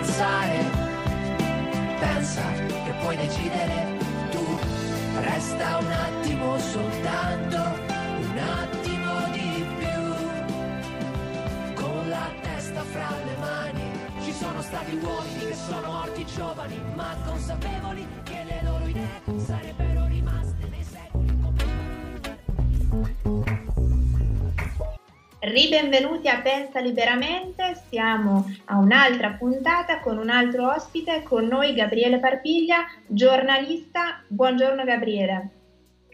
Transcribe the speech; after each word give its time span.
pensare, 0.00 0.64
pensa 1.98 2.42
che 2.84 2.92
puoi 3.02 3.16
decidere 3.16 3.98
tu, 4.30 4.58
resta 5.20 5.76
un 5.76 5.92
attimo 5.92 6.58
soltanto, 6.58 7.56
un 7.56 8.38
attimo 8.38 9.28
di 9.32 9.66
più, 9.78 10.00
con 11.74 12.08
la 12.08 12.30
testa 12.40 12.82
fra 12.82 13.10
le 13.26 13.36
mani, 13.40 13.82
ci 14.22 14.32
sono 14.32 14.62
stati 14.62 14.98
uomini 15.02 15.46
che 15.48 15.54
sono 15.54 15.92
morti 15.92 16.24
giovani, 16.24 16.80
ma 16.94 17.14
consapevoli 17.26 18.06
che 18.22 18.44
le 18.44 18.60
loro 18.64 18.86
idee 18.86 19.29
Ribenvenuti 25.50 26.28
a 26.28 26.40
Pensa 26.40 26.78
Liberamente, 26.78 27.76
siamo 27.88 28.48
a 28.66 28.78
un'altra 28.78 29.30
puntata 29.30 29.98
con 29.98 30.16
un 30.16 30.30
altro 30.30 30.72
ospite, 30.72 31.24
con 31.24 31.46
noi 31.46 31.74
Gabriele 31.74 32.20
Parpiglia, 32.20 32.86
giornalista. 33.04 34.22
Buongiorno 34.28 34.84
Gabriele. 34.84 35.50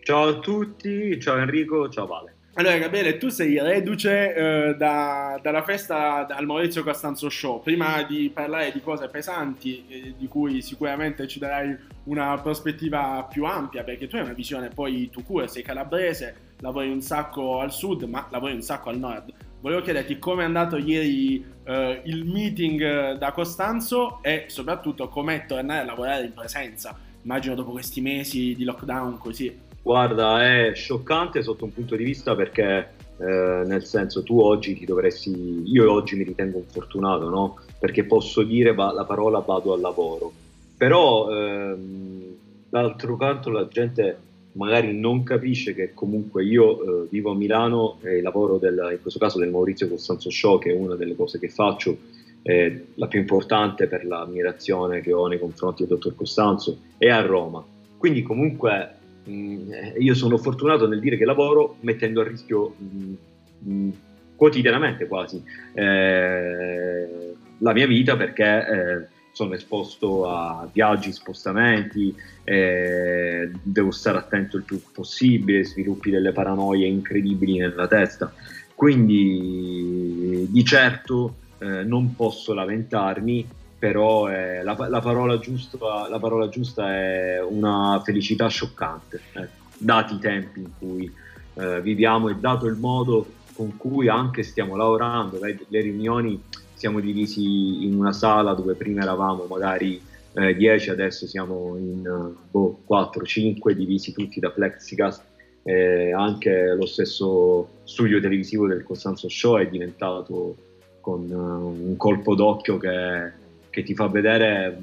Ciao 0.02 0.28
a 0.28 0.38
tutti, 0.38 1.20
ciao 1.20 1.36
Enrico, 1.36 1.90
ciao 1.90 2.06
Vale. 2.06 2.34
Allora 2.54 2.78
Gabriele, 2.78 3.18
tu 3.18 3.28
sei 3.28 3.60
reduce 3.60 4.34
eh, 4.34 4.74
da, 4.74 5.38
dalla 5.42 5.62
festa 5.62 6.26
al 6.26 6.46
Maurizio 6.46 6.82
Costanzo 6.82 7.28
Show. 7.28 7.60
Prima 7.60 8.02
di 8.04 8.30
parlare 8.32 8.72
di 8.72 8.80
cose 8.80 9.08
pesanti, 9.08 9.84
eh, 9.86 10.14
di 10.16 10.28
cui 10.28 10.62
sicuramente 10.62 11.26
ci 11.26 11.38
darai 11.38 11.76
una 12.04 12.40
prospettiva 12.40 13.28
più 13.30 13.44
ampia, 13.44 13.84
perché 13.84 14.06
tu 14.06 14.16
hai 14.16 14.22
una 14.22 14.32
visione 14.32 14.70
poi 14.70 15.10
tu 15.10 15.22
cura, 15.22 15.46
sei 15.46 15.62
calabrese, 15.62 16.45
lavori 16.60 16.90
un 16.90 17.00
sacco 17.00 17.60
al 17.60 17.72
sud, 17.72 18.02
ma 18.04 18.26
lavori 18.30 18.54
un 18.54 18.62
sacco 18.62 18.88
al 18.90 18.98
nord. 18.98 19.32
Volevo 19.60 19.82
chiederti 19.82 20.18
come 20.18 20.42
è 20.42 20.44
andato 20.44 20.76
ieri 20.76 21.44
eh, 21.64 22.00
il 22.04 22.24
meeting 22.24 22.80
eh, 22.80 23.16
da 23.18 23.32
Costanzo 23.32 24.18
e 24.22 24.44
soprattutto 24.48 25.08
com'è 25.08 25.46
tornare 25.46 25.80
a 25.80 25.84
lavorare 25.84 26.24
in 26.24 26.32
presenza. 26.32 26.96
Immagino 27.22 27.56
dopo 27.56 27.72
questi 27.72 28.00
mesi 28.00 28.54
di 28.54 28.64
lockdown 28.64 29.18
così. 29.18 29.64
Guarda, 29.82 30.44
è 30.44 30.72
scioccante 30.74 31.42
sotto 31.42 31.64
un 31.64 31.72
punto 31.72 31.96
di 31.96 32.04
vista 32.04 32.34
perché, 32.34 32.90
eh, 33.18 33.62
nel 33.66 33.84
senso, 33.84 34.22
tu 34.22 34.40
oggi 34.40 34.76
ti 34.76 34.84
dovresti. 34.84 35.62
Io 35.64 35.90
oggi 35.90 36.16
mi 36.16 36.24
ritengo 36.24 36.58
un 36.58 36.64
fortunato, 36.64 37.28
no? 37.28 37.58
Perché 37.78 38.04
posso 38.04 38.42
dire 38.42 38.74
va, 38.74 38.92
la 38.92 39.04
parola 39.04 39.40
vado 39.40 39.72
al 39.72 39.80
lavoro. 39.80 40.32
Però, 40.76 41.30
ehm, 41.30 42.36
d'altro 42.68 43.16
canto, 43.16 43.50
la 43.50 43.66
gente 43.68 44.18
magari 44.56 44.98
non 44.98 45.22
capisce 45.22 45.74
che 45.74 45.92
comunque 45.94 46.44
io 46.44 47.04
eh, 47.04 47.08
vivo 47.10 47.30
a 47.30 47.34
Milano 47.34 47.98
e 48.02 48.20
lavoro 48.20 48.58
del, 48.58 48.88
in 48.92 49.00
questo 49.00 49.18
caso 49.18 49.38
del 49.38 49.50
Maurizio 49.50 49.88
Costanzo 49.88 50.30
Show, 50.30 50.58
che 50.58 50.70
è 50.70 50.74
una 50.74 50.94
delle 50.96 51.14
cose 51.14 51.38
che 51.38 51.48
faccio, 51.48 51.96
eh, 52.42 52.86
la 52.94 53.06
più 53.06 53.20
importante 53.20 53.86
per 53.86 54.04
l'ammirazione 54.04 55.00
che 55.00 55.12
ho 55.12 55.26
nei 55.26 55.38
confronti 55.38 55.84
del 55.84 55.96
dottor 55.96 56.14
Costanzo, 56.14 56.78
è 56.98 57.08
a 57.08 57.20
Roma. 57.20 57.64
Quindi 57.96 58.22
comunque 58.22 58.96
Mm, 59.28 59.72
io 59.98 60.14
sono 60.14 60.38
fortunato 60.38 60.86
nel 60.86 61.00
dire 61.00 61.16
che 61.16 61.24
lavoro 61.24 61.76
mettendo 61.80 62.20
a 62.20 62.24
rischio 62.24 62.76
mh, 62.78 62.84
mm, 62.84 63.14
mh, 63.58 63.72
mm, 63.72 63.90
quotidianamente 64.36 65.08
quasi 65.08 65.42
eh, 65.74 67.34
la 67.58 67.72
mia 67.72 67.86
vita 67.86 68.16
perché 68.16 68.44
eh, 68.44 69.06
sono 69.36 69.52
esposto 69.52 70.26
a 70.30 70.66
viaggi, 70.72 71.12
spostamenti, 71.12 72.14
eh, 72.42 73.50
devo 73.62 73.90
stare 73.90 74.16
attento 74.16 74.56
il 74.56 74.62
più 74.62 74.80
possibile, 74.90 75.62
sviluppi 75.62 76.08
delle 76.08 76.32
paranoie 76.32 76.86
incredibili 76.86 77.58
nella 77.58 77.86
testa. 77.86 78.32
Quindi 78.74 80.46
di 80.48 80.64
certo 80.64 81.34
eh, 81.58 81.84
non 81.84 82.14
posso 82.16 82.54
lamentarmi 82.54 83.46
però 83.78 84.26
eh, 84.30 84.62
la, 84.62 84.74
la, 84.88 85.00
parola 85.00 85.38
giusta, 85.38 86.08
la, 86.08 86.18
parola 86.18 86.48
giusta, 86.48 86.94
è 86.94 87.42
una 87.42 88.00
felicità 88.02 88.48
scioccante, 88.48 89.20
ecco, 89.32 89.64
dati 89.76 90.14
i 90.14 90.18
tempi 90.18 90.60
in 90.60 90.70
cui 90.78 91.12
eh, 91.56 91.82
viviamo 91.82 92.30
e 92.30 92.36
dato 92.36 92.64
il 92.64 92.76
modo 92.76 93.34
con 93.54 93.76
cui 93.76 94.08
anche 94.08 94.42
stiamo 94.42 94.76
lavorando, 94.76 95.38
le, 95.38 95.58
le 95.68 95.80
riunioni 95.82 96.42
siamo 96.76 97.00
divisi 97.00 97.84
in 97.84 97.94
una 97.98 98.12
sala 98.12 98.54
dove 98.54 98.74
prima 98.74 99.02
eravamo 99.02 99.46
magari 99.48 100.00
10, 100.32 100.88
eh, 100.88 100.92
adesso 100.92 101.26
siamo 101.26 101.76
in 101.76 102.34
boh, 102.50 102.80
4-5 102.88 103.72
divisi 103.72 104.12
tutti 104.12 104.38
da 104.38 104.50
plexiglass. 104.50 105.20
Eh, 105.64 106.12
anche 106.12 106.74
lo 106.78 106.86
stesso 106.86 107.80
studio 107.82 108.20
televisivo 108.20 108.68
del 108.68 108.84
Costanzo 108.84 109.28
Show 109.28 109.56
è 109.56 109.68
diventato 109.68 110.54
con 111.00 111.28
uh, 111.28 111.88
un 111.88 111.96
colpo 111.96 112.36
d'occhio 112.36 112.76
che 112.78 113.32
che 113.76 113.82
ti 113.82 113.94
fa 113.94 114.08
vedere 114.08 114.82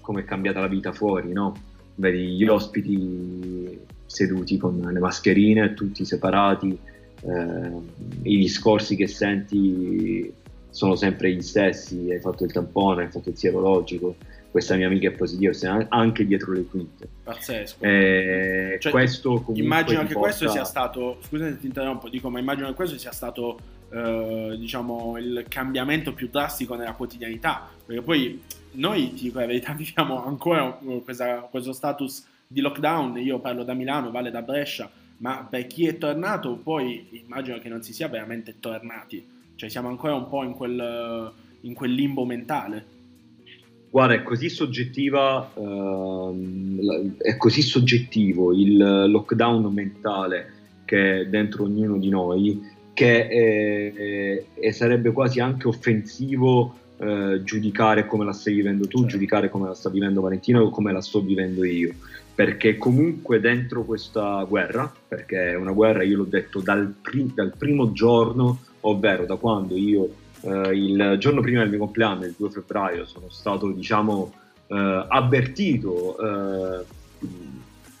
come 0.00 0.22
è 0.22 0.24
cambiata 0.24 0.58
la 0.58 0.66
vita 0.66 0.90
fuori, 0.90 1.32
no? 1.32 1.54
Vedi 1.94 2.34
gli 2.34 2.44
ospiti 2.44 3.80
seduti 4.04 4.56
con 4.56 4.80
le 4.80 4.98
mascherine, 4.98 5.74
tutti 5.74 6.04
separati, 6.04 6.76
eh, 7.20 7.70
i 8.22 8.36
discorsi 8.36 8.96
che 8.96 9.06
senti 9.06 10.30
sono 10.74 10.96
sempre 10.96 11.32
gli 11.32 11.40
stessi, 11.40 12.10
hai 12.10 12.18
fatto 12.18 12.42
il 12.44 12.50
tampone, 12.50 13.04
hai 13.04 13.10
fatto 13.10 13.28
il 13.28 13.36
sierologico, 13.36 14.16
questa 14.50 14.74
mia 14.74 14.88
amica 14.88 15.06
è 15.06 15.12
positiva, 15.12 15.52
anche 15.88 16.26
dietro 16.26 16.52
le 16.52 16.64
quinte. 16.64 17.08
Pazzesco. 17.22 17.84
Eh, 17.84 18.78
cioè, 18.80 18.90
questo 18.90 19.44
immagino 19.54 20.00
che 20.00 20.14
porta... 20.14 20.20
questo 20.20 20.48
sia 20.48 20.64
stato, 20.64 21.18
scusate 21.22 21.60
ti 21.60 21.66
interrompo, 21.66 22.08
dico, 22.08 22.28
ma 22.28 22.40
immagino 22.40 22.66
che 22.66 22.74
questo 22.74 22.98
sia 22.98 23.12
stato 23.12 23.56
eh, 23.90 24.56
diciamo, 24.58 25.16
il 25.16 25.44
cambiamento 25.48 26.12
più 26.12 26.28
drastico 26.28 26.74
nella 26.74 26.94
quotidianità, 26.94 27.68
perché 27.86 28.02
poi 28.02 28.42
noi, 28.72 29.14
ti 29.14 29.24
dico 29.26 29.38
la 29.38 29.46
verità, 29.46 29.74
viviamo 29.78 30.24
ancora 30.26 30.76
questa, 31.04 31.42
questo 31.42 31.72
status 31.72 32.26
di 32.48 32.60
lockdown, 32.60 33.16
io 33.18 33.38
parlo 33.38 33.62
da 33.62 33.74
Milano, 33.74 34.10
vale 34.10 34.32
da 34.32 34.42
Brescia, 34.42 34.90
ma 35.18 35.46
per 35.48 35.68
chi 35.68 35.86
è 35.86 35.98
tornato 35.98 36.56
poi 36.56 37.22
immagino 37.24 37.60
che 37.60 37.68
non 37.68 37.84
si 37.84 37.92
sia 37.92 38.08
veramente 38.08 38.58
tornati, 38.58 39.33
cioè 39.56 39.68
siamo 39.68 39.88
ancora 39.88 40.14
un 40.14 40.28
po' 40.28 40.42
in 40.42 40.52
quel, 40.52 41.32
in 41.60 41.74
quel 41.74 41.92
limbo 41.92 42.24
mentale. 42.24 42.86
Guarda, 43.90 44.14
è 44.14 44.22
così 44.22 44.48
soggettiva, 44.48 45.52
uh, 45.54 47.16
è 47.18 47.36
così 47.36 47.62
soggettivo 47.62 48.52
il 48.52 48.76
lockdown 48.76 49.72
mentale 49.72 50.52
che 50.84 51.20
è 51.20 51.26
dentro 51.26 51.64
ognuno 51.64 51.96
di 51.98 52.08
noi 52.08 52.72
che 52.94 53.28
eh, 53.28 54.46
eh, 54.54 54.72
sarebbe 54.72 55.10
quasi 55.12 55.40
anche 55.40 55.66
offensivo 55.66 56.76
eh, 56.96 57.40
giudicare 57.42 58.06
come 58.06 58.24
la 58.24 58.32
stai 58.32 58.54
vivendo 58.54 58.86
tu, 58.86 58.98
certo. 58.98 59.12
giudicare 59.12 59.50
come 59.50 59.66
la 59.66 59.74
sta 59.74 59.90
vivendo 59.90 60.20
Valentino 60.20 60.62
o 60.62 60.70
come 60.70 60.92
la 60.92 61.02
sto 61.02 61.20
vivendo 61.20 61.64
io. 61.64 61.92
Perché 62.34 62.76
comunque 62.76 63.40
dentro 63.40 63.84
questa 63.84 64.42
guerra, 64.44 64.92
perché 65.06 65.50
è 65.50 65.56
una 65.56 65.72
guerra, 65.72 66.02
io 66.02 66.18
l'ho 66.18 66.24
detto 66.24 66.60
dal, 66.60 66.94
prim- 67.00 67.34
dal 67.34 67.52
primo 67.56 67.92
giorno, 67.92 68.60
ovvero 68.86 69.26
da 69.26 69.36
quando 69.36 69.76
io 69.76 70.08
eh, 70.40 70.74
il 70.74 71.16
giorno 71.18 71.40
prima 71.40 71.60
del 71.60 71.70
mio 71.70 71.78
compleanno, 71.78 72.24
il 72.24 72.34
2 72.36 72.50
febbraio, 72.50 73.06
sono 73.06 73.28
stato 73.30 73.70
diciamo 73.70 74.32
eh, 74.66 75.06
avvertito 75.08 76.16
eh, 76.18 76.84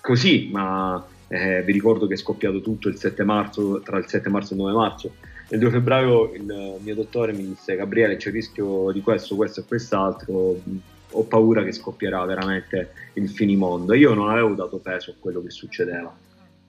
così, 0.00 0.48
ma 0.52 1.04
eh, 1.28 1.62
vi 1.62 1.72
ricordo 1.72 2.06
che 2.06 2.14
è 2.14 2.18
scoppiato 2.18 2.60
tutto 2.60 2.88
il 2.88 2.96
7 2.96 3.24
marzo, 3.24 3.80
tra 3.80 3.98
il 3.98 4.06
7 4.06 4.28
marzo 4.28 4.52
e 4.52 4.56
il 4.56 4.62
9 4.62 4.74
marzo. 4.74 5.14
Il 5.48 5.58
2 5.58 5.70
febbraio 5.70 6.32
il 6.34 6.76
mio 6.80 6.94
dottore 6.94 7.32
mi 7.32 7.46
disse 7.46 7.76
Gabriele 7.76 8.16
c'è 8.16 8.28
il 8.28 8.34
rischio 8.34 8.90
di 8.92 9.00
questo, 9.02 9.36
questo 9.36 9.60
e 9.60 9.64
quest'altro, 9.64 10.60
ho 11.16 11.22
paura 11.24 11.62
che 11.62 11.72
scoppierà 11.72 12.24
veramente 12.24 12.90
il 13.14 13.28
finimondo. 13.28 13.94
Io 13.94 14.14
non 14.14 14.30
avevo 14.30 14.54
dato 14.54 14.78
peso 14.78 15.10
a 15.10 15.14
quello 15.18 15.42
che 15.42 15.50
succedeva, 15.50 16.14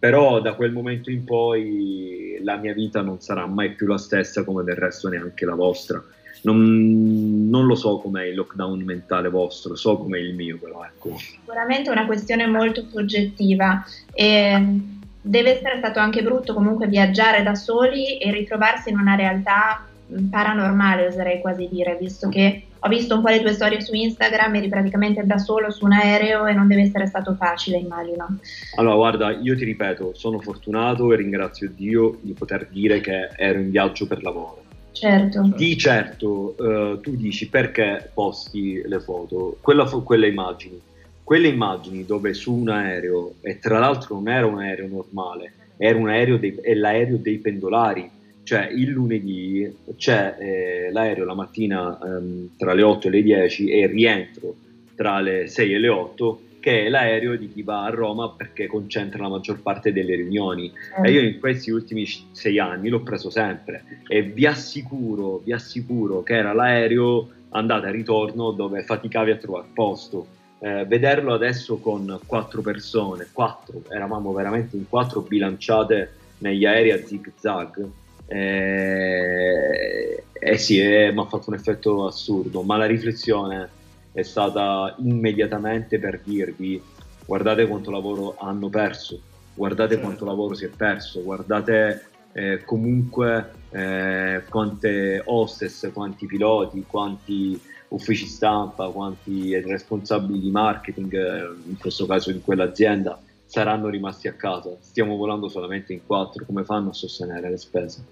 però 0.05 0.39
da 0.39 0.53
quel 0.53 0.71
momento 0.71 1.09
in 1.09 1.23
poi 1.23 2.39
la 2.43 2.57
mia 2.57 2.73
vita 2.73 3.01
non 3.01 3.21
sarà 3.21 3.47
mai 3.47 3.71
più 3.71 3.87
la 3.87 3.97
stessa 3.97 4.43
come 4.43 4.63
del 4.63 4.75
resto 4.75 5.09
neanche 5.09 5.45
la 5.45 5.55
vostra 5.55 6.03
non, 6.43 7.49
non, 7.49 7.65
lo 7.65 7.73
so 7.73 7.97
com'è 7.97 8.25
il 8.25 8.35
lockdown 8.35 8.83
mentale 8.83 9.29
vostro, 9.29 9.73
so 9.75 9.97
com'è 9.97 10.19
il 10.19 10.35
mio 10.35 10.59
però. 10.59 10.85
Ecco. 10.85 11.17
Sicuramente 11.17 11.89
è 11.89 11.91
una 11.91 12.05
questione 12.05 12.45
molto 12.45 12.85
soggettiva 12.87 13.83
e 14.13 14.79
deve 15.19 15.55
essere 15.55 15.77
stato 15.79 15.97
anche 15.97 16.21
brutto 16.21 16.53
comunque 16.53 16.85
viaggiare 16.85 17.41
da 17.41 17.55
soli 17.55 18.19
e 18.19 18.29
ritrovarsi 18.31 18.89
in 18.89 18.99
una 18.99 19.15
realtà 19.15 19.87
paranormale, 20.29 21.07
oserei 21.07 21.41
quasi 21.41 21.67
dire, 21.71 21.97
visto 21.99 22.29
che 22.29 22.63
ho 22.85 22.87
visto 22.87 23.15
un 23.15 23.21
po' 23.23 23.29
le 23.29 23.41
tue 23.41 23.53
storie 23.53 23.81
su 23.81 23.95
Instagram, 23.95 24.55
eri 24.55 24.69
praticamente 24.69 25.25
da 25.25 25.39
solo 25.39 25.71
su 25.71 25.85
un 25.85 25.93
aereo 25.93 26.45
e 26.45 26.53
non 26.53 26.67
deve 26.67 26.83
essere 26.83 27.07
stato 27.07 27.33
facile, 27.33 27.77
immagino. 27.77 28.37
Allora, 28.75 28.95
guarda, 28.95 29.31
io 29.31 29.55
ti 29.55 29.63
ripeto, 29.63 30.13
sono 30.13 30.39
fortunato 30.39 31.11
e 31.11 31.15
ringrazio 31.15 31.71
Dio 31.75 32.19
di 32.21 32.33
poter 32.33 32.67
dire 32.69 33.01
che 33.01 33.29
ero 33.35 33.59
in 33.59 33.71
viaggio 33.71 34.05
per 34.05 34.21
lavoro. 34.21 34.63
Certo. 34.91 35.51
Di 35.55 35.77
certo, 35.77 36.55
uh, 36.57 36.99
tu 37.01 37.15
dici 37.15 37.49
perché 37.49 38.11
posti 38.13 38.81
le 38.85 38.99
foto, 38.99 39.57
Quella, 39.61 39.85
quelle 39.85 40.27
immagini. 40.27 40.79
Quelle 41.23 41.47
immagini 41.47 42.05
dove 42.05 42.35
su 42.35 42.53
un 42.53 42.69
aereo, 42.69 43.33
e 43.41 43.57
tra 43.57 43.79
l'altro 43.79 44.13
non 44.13 44.29
era 44.29 44.45
un 44.45 44.59
aereo 44.59 44.87
normale, 44.87 45.53
era 45.77 45.97
un 45.97 46.07
aereo 46.07 46.37
dei, 46.37 46.55
è 46.61 46.75
l'aereo 46.75 47.17
dei 47.17 47.39
pendolari, 47.39 48.09
cioè 48.45 48.69
il 48.71 48.91
lunedì 48.91 49.75
c'è 49.97 50.35
eh, 50.39 50.91
l'aereo 50.91 51.25
la 51.25 51.33
mattina 51.33 51.97
ehm, 51.99 52.51
tra 52.57 52.73
le 52.73 52.83
8 52.83 53.07
e 53.07 53.09
le 53.09 53.23
10 53.23 53.69
e 53.71 53.87
rientro 53.87 54.55
tra 54.95 55.19
le 55.19 55.47
6 55.47 55.73
e 55.73 55.79
le 55.79 55.89
8 55.89 56.39
che 56.59 56.85
è 56.85 56.89
l'aereo 56.89 57.35
di 57.35 57.51
chi 57.51 57.63
va 57.63 57.85
a 57.85 57.89
Roma 57.89 58.29
perché 58.29 58.67
concentra 58.67 59.23
la 59.23 59.29
maggior 59.29 59.61
parte 59.61 59.91
delle 59.91 60.15
riunioni. 60.15 60.71
Eh. 60.97 61.07
e 61.07 61.11
io 61.11 61.21
in 61.21 61.39
questi 61.39 61.69
ultimi 61.71 62.07
sei 62.31 62.57
anni 62.57 62.89
l'ho 62.89 63.01
preso 63.01 63.29
sempre. 63.29 63.83
E 64.07 64.21
vi 64.23 64.45
assicuro, 64.45 65.41
vi 65.43 65.51
assicuro 65.51 66.23
che 66.23 66.35
era 66.35 66.53
l'aereo 66.53 67.29
andata 67.49 67.87
e 67.87 67.91
ritorno 67.91 68.51
dove 68.51 68.81
faticavi 68.83 69.31
a 69.31 69.37
trovare 69.37 69.67
posto. 69.73 70.25
Eh, 70.59 70.85
vederlo 70.85 71.33
adesso 71.33 71.77
con 71.77 72.19
quattro 72.25 72.61
persone, 72.61 73.27
quattro, 73.31 73.83
eravamo 73.89 74.33
veramente 74.33 74.75
in 74.75 74.89
quattro 74.89 75.21
bilanciate 75.21 76.13
negli 76.39 76.65
aerei 76.65 76.91
a 76.91 77.05
zig 77.05 77.31
zag 77.35 77.87
eh, 78.27 80.23
eh 80.33 80.57
sì, 80.57 80.79
eh, 80.79 81.11
mi 81.11 81.19
ha 81.19 81.25
fatto 81.25 81.49
un 81.49 81.55
effetto 81.55 82.05
assurdo, 82.07 82.61
ma 82.61 82.77
la 82.77 82.85
riflessione 82.85 83.69
è 84.11 84.21
stata 84.23 84.95
immediatamente 84.99 85.99
per 85.99 86.21
dirvi 86.23 86.81
guardate 87.25 87.67
quanto 87.67 87.91
lavoro 87.91 88.35
hanno 88.37 88.69
perso, 88.69 89.19
guardate 89.53 89.93
certo. 89.93 90.05
quanto 90.05 90.25
lavoro 90.25 90.53
si 90.53 90.65
è 90.65 90.69
perso, 90.69 91.21
guardate 91.23 92.05
eh, 92.33 92.63
comunque 92.65 93.51
eh, 93.71 94.43
quante 94.49 95.21
hostess, 95.25 95.91
quanti 95.91 96.25
piloti, 96.25 96.83
quanti 96.85 97.59
uffici 97.89 98.25
stampa, 98.25 98.89
quanti 98.89 99.57
responsabili 99.59 100.39
di 100.39 100.51
marketing, 100.51 101.13
eh, 101.13 101.69
in 101.69 101.77
questo 101.77 102.05
caso 102.05 102.31
di 102.31 102.41
quell'azienda, 102.41 103.19
saranno 103.55 103.87
rimasti 103.87 104.27
a 104.27 104.33
casa. 104.33 104.75
Stiamo 104.81 105.15
volando 105.15 105.47
solamente 105.47 105.93
in 105.93 106.05
quattro, 106.05 106.43
come 106.43 106.65
fanno 106.65 106.89
a 106.89 106.93
sostenere 106.93 107.49
le 107.49 107.55
spese? 107.55 108.05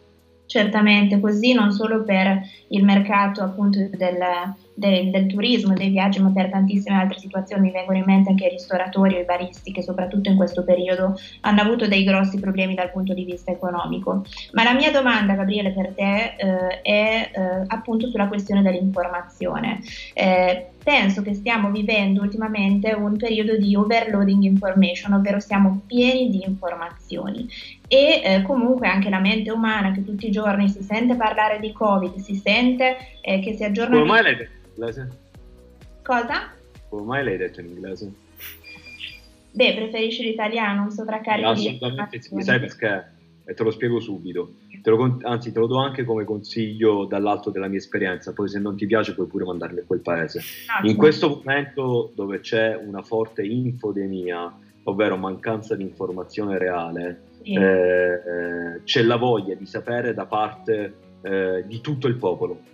Certamente, 0.45 1.19
così 1.19 1.53
non 1.53 1.71
solo 1.71 2.03
per 2.03 2.41
il 2.67 2.83
mercato 2.83 3.41
appunto 3.41 3.79
del, 3.79 4.17
del, 4.73 5.09
del, 5.09 5.27
turismo, 5.27 5.73
dei 5.73 5.89
viaggi, 5.89 6.21
ma 6.21 6.31
per 6.31 6.49
tantissime 6.49 6.97
altre 6.97 7.17
situazioni. 7.19 7.63
Mi 7.63 7.71
vengono 7.71 7.97
in 7.97 8.03
mente 8.05 8.29
anche 8.29 8.45
i 8.45 8.49
ristoratori 8.49 9.15
o 9.15 9.19
i 9.19 9.25
baristi 9.25 9.71
che 9.71 9.81
soprattutto 9.81 10.29
in 10.29 10.35
questo 10.35 10.63
periodo 10.63 11.17
hanno 11.41 11.61
avuto 11.61 11.87
dei 11.87 12.03
grossi 12.03 12.39
problemi 12.39 12.75
dal 12.75 12.91
punto 12.91 13.13
di 13.13 13.23
vista 13.23 13.51
economico. 13.51 14.25
Ma 14.51 14.63
la 14.63 14.73
mia 14.73 14.91
domanda, 14.91 15.33
Gabriele, 15.33 15.71
per 15.71 15.93
te 15.95 16.35
eh, 16.35 16.81
è 16.81 17.31
eh, 17.33 17.63
appunto 17.67 18.07
sulla 18.07 18.27
questione 18.27 18.61
dell'informazione. 18.61 19.79
Eh, 20.13 20.67
penso 20.83 21.21
che 21.21 21.33
stiamo 21.33 21.71
vivendo 21.71 22.21
ultimamente 22.21 22.91
un 22.91 23.15
periodo 23.15 23.55
di 23.55 23.75
overloading 23.75 24.43
information, 24.43 25.13
ovvero 25.13 25.39
siamo 25.39 25.81
pieni 25.87 26.29
di 26.29 26.43
informazioni 26.45 27.47
e 27.93 28.21
eh, 28.23 28.41
comunque 28.41 28.87
anche 28.87 29.07
la 29.11 29.19
mente 29.19 29.51
umana 29.51 29.91
che 29.91 30.03
tutti 30.03 30.25
i 30.25 30.31
giorni 30.31 30.67
si 30.67 30.81
sente 30.81 31.15
parlare 31.15 31.59
di 31.59 31.71
Covid, 31.71 32.15
si 32.15 32.33
sente 32.33 33.19
eh, 33.21 33.39
che 33.39 33.53
si 33.53 33.63
aggiorna... 33.63 33.99
Come 33.99 34.09
mai 34.09 34.23
l'hai 34.23 34.35
detto 34.35 34.51
in 34.51 34.69
inglese? 34.73 35.09
Cosa? 36.01 36.51
Come 36.89 37.03
mai 37.03 37.23
l'hai 37.23 37.37
detto 37.37 37.59
in 37.59 37.67
inglese? 37.67 38.11
Beh, 39.51 39.75
preferisci 39.75 40.23
l'italiano, 40.23 40.81
un 40.81 40.89
sovraccarico 40.89 41.49
Assolutamente 41.49 42.19
sì, 42.19 42.41
sai 42.41 42.59
perché? 42.59 43.11
E 43.45 43.53
te 43.53 43.63
lo 43.63 43.69
spiego 43.69 43.99
subito. 43.99 44.53
Te 44.81 44.89
lo, 44.89 45.19
anzi, 45.21 45.51
te 45.51 45.59
lo 45.59 45.67
do 45.67 45.77
anche 45.77 46.03
come 46.03 46.23
consiglio 46.23 47.05
dall'alto 47.05 47.51
della 47.51 47.67
mia 47.67 47.77
esperienza. 47.77 48.33
Poi, 48.33 48.49
se 48.49 48.57
non 48.57 48.75
ti 48.75 48.87
piace, 48.87 49.13
puoi 49.13 49.27
pure 49.27 49.45
mandarli 49.45 49.81
a 49.81 49.83
quel 49.85 49.99
paese. 49.99 50.41
No, 50.81 50.89
in 50.89 50.97
questo 50.97 51.29
momento, 51.29 52.11
dove 52.15 52.39
c'è 52.39 52.75
una 52.75 53.03
forte 53.03 53.43
infodemia, 53.43 54.51
ovvero 54.85 55.15
mancanza 55.15 55.75
di 55.75 55.83
informazione 55.83 56.57
reale, 56.57 57.32
sì. 57.43 57.53
eh, 57.53 57.61
eh, 57.61 58.83
c'è 58.83 59.01
la 59.01 59.17
voglia 59.17 59.55
di 59.55 59.65
sapere 59.65 60.13
da 60.13 60.25
parte 60.25 60.95
eh, 61.21 61.63
di 61.65 61.81
tutto 61.81 62.07
il 62.07 62.15
popolo 62.15 62.71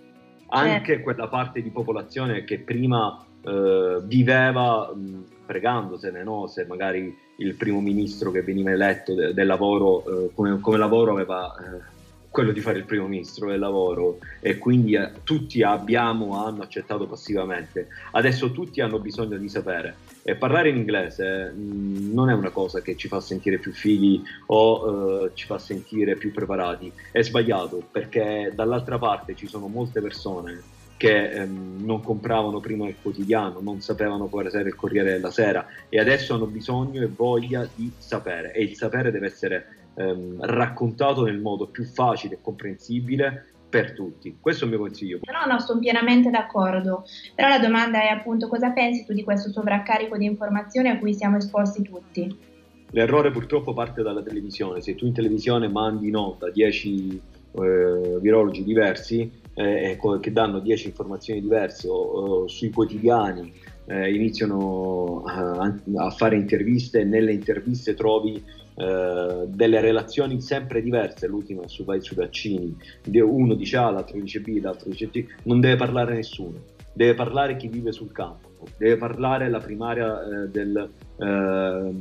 anche 0.49 0.85
certo. 0.85 1.03
quella 1.03 1.27
parte 1.27 1.61
di 1.61 1.69
popolazione 1.69 2.43
che 2.43 2.59
prima 2.59 3.23
eh, 3.41 3.99
viveva 4.03 4.91
mh, 4.93 5.23
pregandosene, 5.45 6.23
no? 6.23 6.47
se 6.47 6.65
magari 6.65 7.15
il 7.37 7.55
primo 7.55 7.81
ministro 7.81 8.31
che 8.31 8.41
veniva 8.41 8.71
eletto 8.71 9.13
de- 9.13 9.33
del 9.33 9.47
lavoro, 9.47 10.25
eh, 10.25 10.31
come, 10.33 10.59
come, 10.59 10.77
lavoro 10.77 11.11
aveva 11.11 11.53
eh, 11.55 11.97
quello 12.29 12.51
di 12.51 12.61
fare 12.61 12.77
il 12.77 12.85
primo 12.85 13.07
ministro 13.07 13.49
del 13.49 13.59
lavoro 13.59 14.19
e 14.39 14.57
quindi 14.57 14.93
eh, 14.93 15.11
tutti 15.23 15.63
abbiamo, 15.63 16.43
hanno 16.43 16.61
accettato 16.61 17.07
passivamente. 17.07 17.87
Adesso 18.11 18.51
tutti 18.51 18.81
hanno 18.81 18.99
bisogno 18.99 19.37
di 19.37 19.49
sapere. 19.49 19.95
E 20.23 20.35
parlare 20.35 20.69
in 20.69 20.77
inglese 20.77 21.51
mm, 21.55 22.13
non 22.13 22.29
è 22.29 22.33
una 22.33 22.51
cosa 22.51 22.81
che 22.81 22.95
ci 22.95 23.07
fa 23.07 23.19
sentire 23.19 23.57
più 23.57 23.71
fighi 23.73 24.21
o 24.47 25.25
eh, 25.25 25.31
ci 25.33 25.45
fa 25.45 25.57
sentire 25.57 26.15
più 26.15 26.31
preparati, 26.31 26.91
è 27.11 27.21
sbagliato 27.21 27.81
perché 27.91 28.51
dall'altra 28.53 28.99
parte 28.99 29.35
ci 29.35 29.47
sono 29.47 29.67
molte 29.67 30.01
persone 30.01 30.77
che 30.99 31.29
ehm, 31.29 31.77
non 31.85 32.03
compravano 32.03 32.59
prima 32.59 32.85
il 32.85 32.95
quotidiano, 33.01 33.61
non 33.61 33.79
sapevano 33.79 34.27
quale 34.27 34.49
era 34.49 34.67
il 34.67 34.75
Corriere 34.75 35.13
della 35.13 35.31
Sera 35.31 35.65
e 35.87 35.97
adesso 35.97 36.33
hanno 36.33 36.45
bisogno 36.45 37.01
e 37.01 37.07
voglia 37.07 37.65
di 37.73 37.89
sapere. 37.97 38.51
E 38.51 38.63
il 38.63 38.75
sapere 38.75 39.09
deve 39.09 39.27
essere 39.27 39.78
ehm, 39.99 40.37
raccontato 40.39 41.23
nel 41.23 41.39
modo 41.39 41.67
più 41.67 41.83
facile 41.83 42.35
e 42.35 42.39
comprensibile 42.41 43.45
per 43.69 43.93
tutti. 43.93 44.37
Questo 44.39 44.63
è 44.63 44.67
il 44.67 44.73
mio 44.73 44.83
consiglio. 44.83 45.19
No, 45.21 45.51
no, 45.51 45.59
sono 45.59 45.79
pienamente 45.79 46.29
d'accordo. 46.29 47.05
Però 47.35 47.47
la 47.47 47.59
domanda 47.59 48.01
è 48.01 48.07
appunto 48.07 48.47
cosa 48.47 48.71
pensi 48.71 49.05
tu 49.05 49.13
di 49.13 49.23
questo 49.23 49.51
sovraccarico 49.51 50.17
di 50.17 50.25
informazioni 50.25 50.89
a 50.89 50.97
cui 50.97 51.13
siamo 51.13 51.37
esposti 51.37 51.83
tutti? 51.83 52.47
L'errore 52.91 53.29
purtroppo 53.29 53.73
parte 53.73 54.01
dalla 54.01 54.23
televisione. 54.23 54.81
Se 54.81 54.95
tu 54.95 55.05
in 55.05 55.13
televisione 55.13 55.67
mandi 55.67 56.07
in 56.07 56.15
onda 56.15 56.49
10 56.49 57.21
eh, 57.51 58.19
virologi 58.19 58.63
diversi 58.63 59.29
eh, 59.53 59.97
che 60.19 60.31
danno 60.31 60.59
10 60.59 60.87
informazioni 60.87 61.41
diverse 61.41 61.87
o, 61.87 61.95
o 61.95 62.47
sui 62.47 62.69
quotidiani 62.69 63.51
eh, 63.85 64.13
iniziano 64.13 65.23
a, 65.25 65.75
a, 65.95 66.09
fare 66.11 66.35
interviste 66.35 66.99
e 66.99 67.03
nelle 67.03 67.33
interviste 67.33 67.95
trovi 67.95 68.41
eh, 68.79 69.43
delle 69.47 69.81
relazioni 69.81 70.39
sempre 70.39 70.81
diverse, 70.81 71.27
l'ultima 71.27 71.67
su, 71.67 71.83
sui 71.99 72.15
vaccini, 72.15 72.73
uno 73.21 73.53
dice 73.53 73.75
A, 73.75 73.89
l'altro 73.91 74.17
dice 74.17 74.39
B, 74.39 74.57
l'altro 74.61 74.89
dice 74.89 75.09
C, 75.09 75.25
non 75.43 75.59
deve 75.59 75.75
parlare 75.75 76.15
nessuno, 76.15 76.63
deve 76.93 77.13
parlare 77.13 77.57
chi 77.57 77.67
vive 77.67 77.91
sul 77.91 78.13
campo, 78.13 78.47
deve 78.77 78.95
parlare 78.95 79.49
la 79.49 79.59
primaria 79.59 80.23
eh, 80.23 80.47
del 80.47 80.89
eh, 81.17 81.91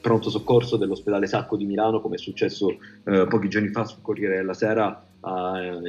pronto 0.00 0.30
soccorso 0.30 0.78
dell'ospedale 0.78 1.26
Sacco 1.26 1.58
di 1.58 1.66
Milano, 1.66 2.00
come 2.00 2.14
è 2.14 2.18
successo 2.18 2.70
eh, 3.04 3.26
pochi 3.28 3.50
giorni 3.50 3.68
fa 3.68 3.84
sul 3.84 4.00
Corriere 4.00 4.36
della 4.36 4.54
Sera, 4.54 5.06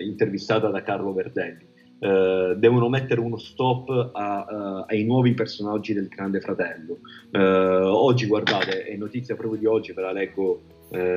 intervistata 0.04 0.68
da 0.68 0.84
Carlo 0.84 1.14
Verdelli. 1.14 1.72
Uh, 2.00 2.56
devono 2.56 2.90
mettere 2.90 3.22
uno 3.22 3.38
stop 3.38 4.12
a, 4.12 4.46
uh, 4.50 4.84
ai 4.88 5.06
nuovi 5.06 5.34
personaggi 5.34 5.94
del 5.94 6.10
Grande 6.10 6.42
Fratello. 6.42 6.98
Uh, 7.32 7.88
oggi, 7.96 8.26
guardate, 8.28 8.84
è 8.84 8.96
notizia 8.98 9.36
proprio 9.36 9.60
di 9.60 9.66
oggi, 9.66 9.94
ve 9.94 10.02
la 10.02 10.12
leggo 10.12 10.64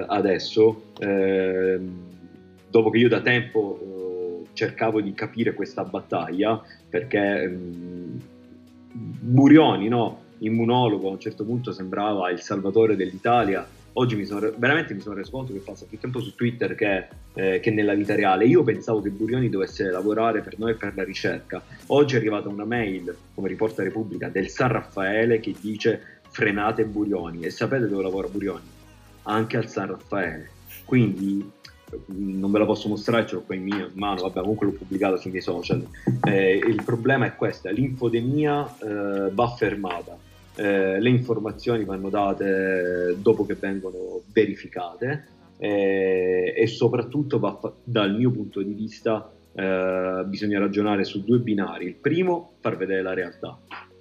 adesso, 0.07 0.85
ehm, 1.01 1.99
dopo 2.71 2.89
che 2.89 2.97
io 2.97 3.11
da 3.11 3.21
tempo 3.21 4.45
cercavo 4.55 5.03
di 5.03 5.13
capire 5.13 5.53
questa 5.53 5.85
battaglia, 5.85 6.61
perché 6.89 7.47
um, 7.47 8.19
Burioni, 8.93 9.89
no? 9.89 10.23
immunologo, 10.39 11.09
a 11.09 11.13
un 11.13 11.21
certo 11.21 11.45
punto 11.45 11.73
sembrava 11.73 12.31
il 12.31 12.41
salvatore 12.41 12.97
dell'Italia, 12.97 13.67
oggi 13.99 14.17
mi 14.17 14.25
sono, 14.25 14.53
veramente 14.57 14.95
mi 14.95 15.01
sono 15.01 15.15
reso 15.15 15.31
conto 15.31 15.53
che 15.53 15.59
passa 15.61 15.87
più 15.89 15.99
tempo 15.99 16.21
su 16.21 16.35
Twitter 16.35 16.75
che, 16.75 17.09
eh, 17.35 17.61
che, 17.61 17.71
nella 17.71 17.95
vita 17.95 18.15
reale. 18.15 18.47
Io 18.47 18.63
pensavo 18.63 19.01
che 19.01 19.11
Burioni 19.11 19.49
dovesse 19.49 19.85
lavorare 19.85 20.41
per 20.41 20.59
noi 20.59 20.75
per 20.75 20.93
la 20.95 21.05
ricerca. 21.05 21.63
Oggi 21.87 22.15
è 22.15 22.19
arrivata 22.19 22.49
una 22.49 22.65
mail, 22.65 23.15
come 23.35 23.49
riporta 23.49 23.83
Repubblica, 23.83 24.29
del 24.29 24.49
San 24.49 24.69
Raffaele 24.69 25.41
che 25.41 25.55
dice 25.59 26.21
frenate 26.29 26.85
Burioni. 26.85 27.43
E 27.43 27.51
sapete 27.51 27.89
dove 27.89 28.03
lavora 28.03 28.29
Burioni? 28.29 28.75
Anche 29.23 29.57
al 29.57 29.69
San 29.69 29.89
Raffaele. 29.89 30.51
Quindi 30.85 31.53
non 32.07 32.51
ve 32.51 32.59
la 32.59 32.65
posso 32.65 32.89
mostrare, 32.89 33.27
ce 33.27 33.37
l'ho 33.37 33.43
qua 33.43 33.55
in 33.55 33.91
mano, 33.95 34.23
vabbè 34.23 34.41
comunque 34.41 34.67
l'ho 34.67 34.73
pubblicata 34.73 35.17
sui 35.17 35.31
miei 35.31 35.43
social. 35.43 35.87
Eh, 36.25 36.57
il 36.57 36.83
problema 36.85 37.27
è 37.27 37.35
questo, 37.35 37.71
l'infodemia 37.71 38.77
eh, 38.79 39.31
va 39.33 39.49
fermata 39.57 40.19
eh, 40.57 41.01
le 41.01 41.09
informazioni 41.09 41.85
vanno 41.85 42.09
date 42.09 43.17
dopo 43.21 43.45
che 43.45 43.55
vengono 43.55 44.23
verificate 44.33 45.27
eh, 45.59 46.55
e 46.57 46.67
soprattutto 46.67 47.39
va, 47.39 47.59
dal 47.85 48.15
mio 48.15 48.31
punto 48.31 48.63
di 48.63 48.73
vista 48.73 49.31
eh, 49.55 50.23
bisogna 50.27 50.59
ragionare 50.59 51.05
su 51.05 51.25
due 51.25 51.39
binari. 51.39 51.87
Il 51.87 51.95
primo, 51.95 52.55
far 52.61 52.77
vedere 52.77 53.03
la 53.03 53.15
realtà. 53.15 53.59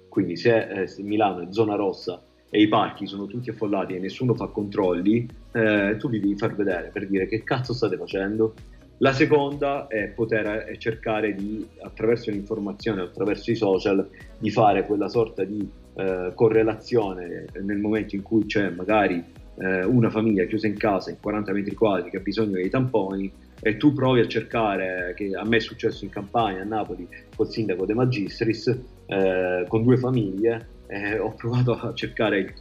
Quindi 0.08 0.36
se, 0.36 0.82
eh, 0.82 0.86
se 0.86 1.02
Milano 1.02 1.40
è 1.42 1.46
zona 1.50 1.74
rossa 1.74 2.22
e 2.48 2.60
i 2.60 2.68
parchi 2.68 3.06
sono 3.06 3.26
tutti 3.26 3.50
affollati 3.50 3.94
e 3.94 3.98
nessuno 3.98 4.34
fa 4.34 4.46
controlli, 4.46 5.28
eh, 5.52 5.96
tu 5.98 6.08
li 6.08 6.20
devi 6.20 6.36
far 6.36 6.54
vedere 6.54 6.90
per 6.92 7.06
dire 7.06 7.26
che 7.26 7.42
cazzo 7.42 7.74
state 7.74 7.96
facendo. 7.96 8.54
La 8.98 9.12
seconda 9.12 9.88
è 9.88 10.08
poter 10.08 10.64
è 10.64 10.76
cercare 10.78 11.34
di, 11.34 11.66
attraverso 11.82 12.30
l'informazione, 12.30 13.02
attraverso 13.02 13.50
i 13.50 13.56
social, 13.56 14.08
di 14.38 14.50
fare 14.50 14.86
quella 14.86 15.08
sorta 15.08 15.44
di 15.44 15.68
eh, 15.96 16.32
correlazione 16.34 17.46
nel 17.62 17.78
momento 17.78 18.14
in 18.14 18.22
cui 18.22 18.44
c'è 18.46 18.70
magari 18.70 19.22
eh, 19.58 19.84
una 19.84 20.10
famiglia 20.10 20.44
chiusa 20.44 20.66
in 20.66 20.76
casa 20.76 21.10
in 21.10 21.16
40 21.20 21.52
metri 21.52 21.74
quadri 21.74 22.10
che 22.10 22.18
ha 22.18 22.20
bisogno 22.20 22.52
dei 22.52 22.68
tamponi 22.68 23.32
e 23.60 23.76
tu 23.78 23.92
provi 23.94 24.20
a 24.20 24.28
cercare, 24.28 25.14
che 25.16 25.30
a 25.34 25.44
me 25.44 25.56
è 25.56 25.60
successo 25.60 26.04
in 26.04 26.10
campagna 26.10 26.60
a 26.60 26.64
Napoli 26.64 27.08
col 27.34 27.48
sindaco 27.48 27.86
De 27.86 27.94
Magistris, 27.94 28.78
eh, 29.06 29.64
con 29.66 29.82
due 29.82 29.96
famiglie, 29.96 30.68
eh, 30.88 31.18
ho 31.18 31.32
provato 31.34 31.72
a 31.72 31.94
cercare 31.94 32.38
il, 32.38 32.52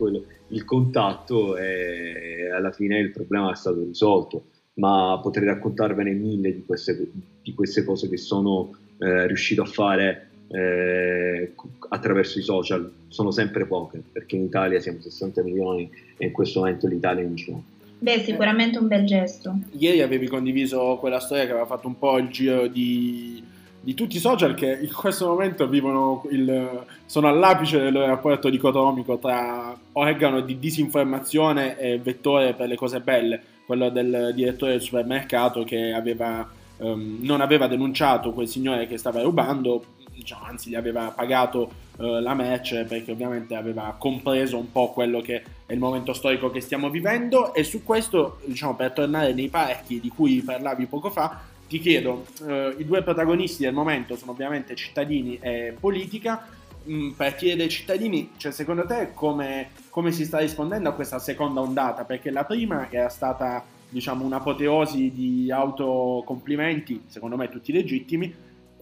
il, 0.47 0.63
contatto 0.63 1.57
e 1.57 2.49
alla 2.49 2.71
fine 2.71 2.97
il 2.97 3.11
problema 3.11 3.51
è 3.51 3.55
stato 3.55 3.83
risolto, 3.83 4.45
ma 4.75 5.19
potrei 5.21 5.45
raccontarvene 5.45 6.11
mille 6.11 6.53
di 6.53 6.65
queste, 6.65 7.11
di 7.41 7.53
queste 7.53 7.83
cose 7.83 8.09
che 8.09 8.17
sono 8.17 8.71
eh, 8.97 9.27
riuscito 9.27 9.61
a 9.61 9.65
fare 9.65 10.29
eh, 10.47 11.53
attraverso 11.89 12.39
i 12.39 12.41
social, 12.43 12.91
sono 13.07 13.31
sempre 13.31 13.65
poche, 13.65 14.01
perché 14.11 14.35
in 14.35 14.43
Italia 14.43 14.79
siamo 14.79 14.99
60 14.99 15.41
milioni 15.43 15.89
e 16.17 16.27
in 16.27 16.31
questo 16.31 16.59
momento 16.59 16.87
l'Italia 16.87 17.23
è 17.23 17.25
in 17.25 17.35
ginocchio. 17.35 17.73
Beh, 17.97 18.19
sicuramente 18.19 18.77
un 18.77 18.87
bel 18.87 19.05
gesto. 19.05 19.57
Ieri 19.71 20.01
avevi 20.01 20.27
condiviso 20.27 20.97
quella 20.99 21.19
storia 21.19 21.45
che 21.45 21.51
aveva 21.51 21.65
fatto 21.65 21.87
un 21.87 21.97
po' 21.97 22.17
il 22.17 22.27
giro 22.27 22.67
di, 22.67 23.41
di 23.79 23.93
tutti 23.93 24.17
i 24.17 24.19
social 24.19 24.53
che 24.53 24.79
in 24.81 24.93
questo 24.93 25.27
momento 25.27 25.67
vivono 25.67 26.23
il, 26.29 26.83
sono 27.05 27.27
all'apice 27.27 27.79
del 27.79 27.95
rapporto 27.95 28.49
dicotomico 28.49 29.17
tra 29.17 29.75
organo 29.93 30.41
di 30.41 30.59
disinformazione 30.59 31.79
e 31.79 31.97
vettore 31.97 32.53
per 32.53 32.67
le 32.67 32.75
cose 32.75 32.99
belle, 32.99 33.41
quello 33.65 33.89
del 33.89 34.33
direttore 34.35 34.73
del 34.73 34.81
supermercato 34.81 35.63
che 35.63 35.91
aveva, 35.91 36.47
um, 36.77 37.19
non 37.21 37.41
aveva 37.41 37.67
denunciato 37.67 38.33
quel 38.33 38.47
signore 38.47 38.87
che 38.87 38.97
stava 38.97 39.21
rubando, 39.21 39.83
diciamo, 40.15 40.45
anzi 40.45 40.69
gli 40.69 40.75
aveva 40.75 41.11
pagato 41.11 41.71
uh, 41.97 42.19
la 42.19 42.33
merce 42.33 42.85
perché 42.85 43.11
ovviamente 43.11 43.55
aveva 43.55 43.95
compreso 43.97 44.57
un 44.57 44.71
po' 44.71 44.91
quello 44.91 45.21
che 45.21 45.43
è 45.65 45.73
il 45.73 45.79
momento 45.79 46.13
storico 46.13 46.49
che 46.49 46.61
stiamo 46.61 46.89
vivendo 46.89 47.53
e 47.53 47.63
su 47.63 47.83
questo, 47.83 48.39
diciamo, 48.45 48.75
per 48.75 48.91
tornare 48.91 49.33
nei 49.33 49.49
parchi 49.49 49.99
di 49.99 50.09
cui 50.09 50.41
parlavi 50.41 50.85
poco 50.85 51.09
fa, 51.09 51.41
ti 51.67 51.79
chiedo, 51.79 52.25
uh, 52.41 52.79
i 52.79 52.85
due 52.85 53.03
protagonisti 53.03 53.63
del 53.63 53.73
momento 53.73 54.15
sono 54.15 54.31
ovviamente 54.31 54.75
cittadini 54.75 55.37
e 55.39 55.75
politica, 55.79 56.47
mm, 56.89 57.11
per 57.11 57.35
chiedere 57.35 57.63
ai 57.63 57.69
cittadini, 57.69 58.31
cioè 58.37 58.51
secondo 58.51 58.85
te 58.85 59.11
come, 59.13 59.69
come 59.89 60.11
si 60.11 60.25
sta 60.25 60.39
rispondendo 60.39 60.89
a 60.89 60.93
questa 60.93 61.19
seconda 61.19 61.61
ondata? 61.61 62.05
Perché 62.05 62.31
la 62.31 62.45
prima 62.45 62.87
era 62.89 63.09
stata 63.09 63.63
diciamo 63.89 64.25
un'apoteosi 64.25 65.11
di 65.13 65.51
autocomplimenti, 65.51 67.03
secondo 67.07 67.37
me 67.37 67.49
tutti 67.49 67.71
legittimi, 67.71 68.33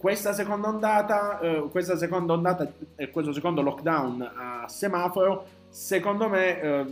questa 0.04 0.34
seconda 0.34 0.68
ondata, 0.68 1.40
eh, 1.40 1.68
questa 1.70 1.96
seconda 1.96 2.34
ondata 2.34 2.70
e 2.94 3.10
questo 3.10 3.32
secondo 3.32 3.62
lockdown 3.62 4.32
a 4.36 4.68
semaforo, 4.68 5.46
secondo 5.70 6.28
me 6.28 6.60
eh, 6.60 6.84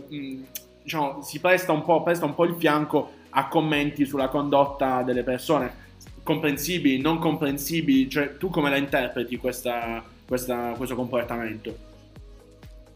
diciamo, 0.81 1.21
si 1.21 1.39
presta 1.39 1.73
un, 1.73 1.83
presta 2.03 2.25
un 2.25 2.33
po' 2.33 2.45
il 2.45 2.55
fianco 2.55 3.11
a 3.29 3.47
commenti 3.49 4.03
sulla 4.05 4.29
condotta 4.29 5.03
delle 5.03 5.21
persone, 5.21 5.71
comprensibili, 6.23 6.99
non 6.99 7.19
comprensibili, 7.19 8.09
cioè 8.09 8.37
tu 8.37 8.49
come 8.49 8.71
la 8.71 8.77
interpreti 8.77 9.37
questa, 9.37 10.03
questa, 10.27 10.73
questo 10.75 10.95
comportamento? 10.95 11.75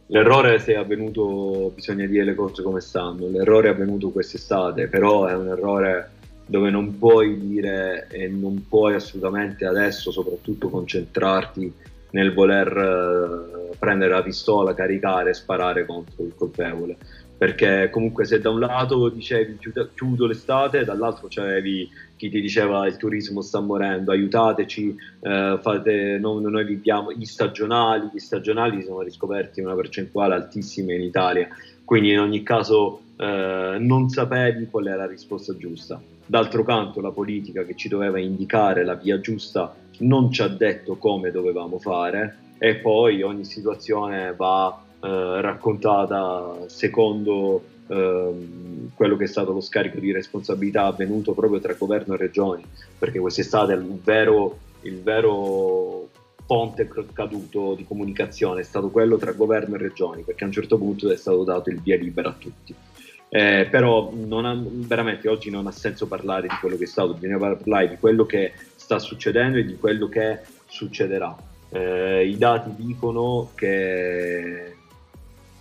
L'errore 0.07 0.57
se 0.57 0.73
è 0.73 0.77
avvenuto, 0.77 1.71
bisogna 1.75 2.07
dire 2.07 2.23
le 2.23 2.33
cose 2.33 2.63
come 2.63 2.81
stanno, 2.81 3.27
l'errore 3.27 3.67
è 3.67 3.71
avvenuto 3.71 4.09
quest'estate, 4.09 4.87
però 4.87 5.27
è 5.27 5.35
un 5.35 5.49
errore 5.49 6.09
dove 6.47 6.69
non 6.69 6.97
puoi 6.97 7.37
dire 7.39 8.07
e 8.09 8.27
non 8.27 8.65
puoi 8.67 8.95
assolutamente 8.95 9.65
adesso 9.65 10.11
soprattutto 10.11 10.69
concentrarti 10.69 11.73
nel 12.11 12.33
voler 12.33 12.67
eh, 12.67 13.75
prendere 13.77 14.13
la 14.13 14.23
pistola, 14.23 14.73
caricare 14.73 15.31
e 15.31 15.33
sparare 15.33 15.85
contro 15.85 16.23
il 16.23 16.33
colpevole. 16.35 16.97
Perché 17.37 17.89
comunque 17.91 18.25
se 18.25 18.39
da 18.39 18.49
un 18.49 18.61
lato 18.61 19.09
dicevi 19.09 19.57
chiudo, 19.59 19.89
chiudo 19.93 20.25
l'estate, 20.25 20.83
dall'altro 20.83 21.27
c'avevi 21.29 21.87
chi 22.15 22.29
ti 22.29 22.41
diceva 22.41 22.87
il 22.87 22.97
turismo 22.97 23.41
sta 23.41 23.59
morendo, 23.59 24.11
aiutateci, 24.11 24.95
eh, 25.19 25.59
fate, 25.61 26.17
no, 26.17 26.39
noi 26.39 26.65
viviamo 26.65 27.13
gli 27.13 27.25
stagionali, 27.25 28.09
gli 28.11 28.19
stagionali 28.19 28.81
sono 28.81 29.01
riscoperti 29.01 29.59
in 29.59 29.67
una 29.67 29.75
percentuale 29.75 30.33
altissima 30.33 30.93
in 30.93 31.01
Italia, 31.01 31.47
quindi 31.83 32.09
in 32.09 32.19
ogni 32.19 32.41
caso 32.41 33.01
eh, 33.17 33.75
non 33.79 34.09
sapevi 34.09 34.65
qual 34.65 34.87
era 34.87 34.95
la 34.95 35.07
risposta 35.07 35.55
giusta 35.55 36.01
D'altro 36.29 36.63
canto 36.63 36.99
la 36.99 37.11
politica 37.11 37.63
che 37.63 37.75
ci 37.75 37.87
doveva 37.87 38.19
indicare 38.19 38.83
la 38.83 38.95
via 38.95 39.19
giusta 39.21 39.73
non 39.99 40.29
ci 40.29 40.41
ha 40.41 40.49
detto 40.49 40.97
come 40.97 41.31
dovevamo 41.31 41.79
fare 41.79 42.37
e 42.57 42.75
poi 42.75 43.23
ogni 43.23 43.45
situazione 43.45 44.33
va 44.35 44.83
eh, 45.01 45.41
raccontata 45.41 46.67
secondo 46.67 47.63
eh, 47.87 48.89
quello 48.93 49.15
che 49.15 49.23
è 49.23 49.27
stato 49.27 49.53
lo 49.53 49.61
scarico 49.61 49.99
di 49.99 50.11
responsabilità 50.11 50.85
avvenuto 50.85 51.33
proprio 51.33 51.61
tra 51.61 51.73
governo 51.73 52.15
e 52.15 52.17
regioni, 52.17 52.63
perché 52.97 53.19
quest'estate 53.19 53.73
il 53.73 53.99
vero, 54.03 54.57
il 54.81 55.01
vero 55.01 56.09
ponte 56.45 56.89
caduto 57.13 57.75
di 57.75 57.85
comunicazione 57.85 58.61
è 58.61 58.63
stato 58.63 58.89
quello 58.89 59.17
tra 59.17 59.31
governo 59.31 59.75
e 59.75 59.79
regioni, 59.79 60.23
perché 60.23 60.43
a 60.43 60.47
un 60.47 60.53
certo 60.53 60.77
punto 60.77 61.09
è 61.09 61.15
stato 61.15 61.43
dato 61.43 61.69
il 61.69 61.81
via 61.81 61.95
libera 61.95 62.29
a 62.29 62.35
tutti. 62.37 62.75
Eh, 63.29 63.67
però 63.69 64.09
ha, 64.09 64.57
veramente 64.63 65.27
oggi 65.27 65.49
non 65.49 65.67
ha 65.67 65.71
senso 65.71 66.07
parlare 66.07 66.47
di 66.47 66.55
quello 66.59 66.77
che 66.77 66.85
è 66.85 66.87
stato, 66.87 67.13
bisogna 67.13 67.37
parlare 67.37 67.89
di 67.89 67.97
quello 67.97 68.25
che 68.25 68.53
sta 68.75 68.99
succedendo 68.99 69.57
e 69.57 69.65
di 69.65 69.75
quello 69.77 70.07
che 70.07 70.39
succederà. 70.67 71.35
Eh, 71.69 72.27
I 72.27 72.37
dati 72.37 72.71
dicono 72.75 73.51
che 73.55 74.75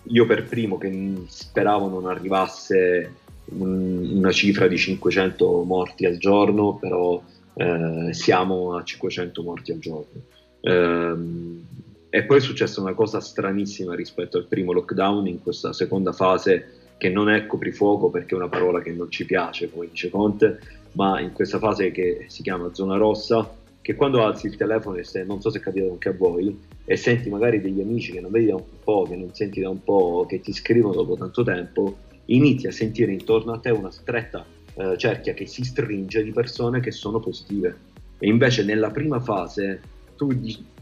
io 0.02 0.26
per 0.26 0.44
primo 0.44 0.78
che 0.78 1.12
speravo 1.26 1.88
non 1.88 2.06
arrivasse 2.06 3.12
un, 3.46 4.10
una 4.14 4.32
cifra 4.32 4.68
di 4.68 4.78
500 4.78 5.62
morti 5.64 6.06
al 6.06 6.18
giorno, 6.18 6.76
però 6.76 7.20
eh, 7.54 8.12
siamo 8.12 8.76
a 8.76 8.84
500 8.84 9.42
morti 9.42 9.72
al 9.72 9.78
giorno. 9.78 10.22
Ehm, 10.60 11.64
e 12.08 12.24
poi 12.24 12.38
è 12.38 12.40
successa 12.40 12.80
una 12.80 12.94
cosa 12.94 13.20
stranissima 13.20 13.94
rispetto 13.94 14.38
al 14.38 14.46
primo 14.46 14.72
lockdown 14.72 15.26
in 15.26 15.42
questa 15.42 15.72
seconda 15.72 16.12
fase 16.12 16.75
che 16.98 17.10
non 17.10 17.28
è 17.28 17.46
coprifuoco 17.46 18.10
perché 18.10 18.34
è 18.34 18.38
una 18.38 18.48
parola 18.48 18.80
che 18.80 18.92
non 18.92 19.10
ci 19.10 19.24
piace, 19.24 19.70
come 19.70 19.88
dice 19.88 20.10
Conte, 20.10 20.58
ma 20.92 21.20
in 21.20 21.32
questa 21.32 21.58
fase 21.58 21.90
che 21.90 22.24
si 22.28 22.42
chiama 22.42 22.72
zona 22.72 22.96
rossa, 22.96 23.48
che 23.82 23.94
quando 23.94 24.24
alzi 24.24 24.46
il 24.46 24.56
telefono 24.56 24.96
e 24.96 25.04
se, 25.04 25.22
non 25.24 25.40
so 25.40 25.50
se 25.50 25.58
è 25.58 25.60
capitato 25.60 25.92
anche 25.92 26.08
a 26.08 26.14
voi, 26.16 26.58
e 26.84 26.96
senti 26.96 27.28
magari 27.28 27.60
degli 27.60 27.80
amici 27.80 28.12
che 28.12 28.20
non 28.20 28.30
vedi 28.30 28.46
da 28.46 28.54
un 28.54 28.64
po', 28.82 29.06
che 29.08 29.16
non 29.16 29.32
senti 29.34 29.60
da 29.60 29.68
un 29.68 29.82
po', 29.82 30.26
che 30.28 30.40
ti 30.40 30.52
scrivono 30.52 30.94
dopo 30.94 31.16
tanto 31.16 31.44
tempo, 31.44 31.96
inizi 32.26 32.66
a 32.66 32.72
sentire 32.72 33.12
intorno 33.12 33.52
a 33.52 33.58
te 33.58 33.70
una 33.70 33.90
stretta 33.90 34.44
eh, 34.74 34.96
cerchia 34.96 35.34
che 35.34 35.46
si 35.46 35.64
stringe 35.64 36.22
di 36.22 36.32
persone 36.32 36.80
che 36.80 36.90
sono 36.90 37.20
positive. 37.20 37.76
E 38.18 38.28
invece 38.28 38.64
nella 38.64 38.90
prima 38.90 39.20
fase 39.20 39.80
tu, 40.16 40.30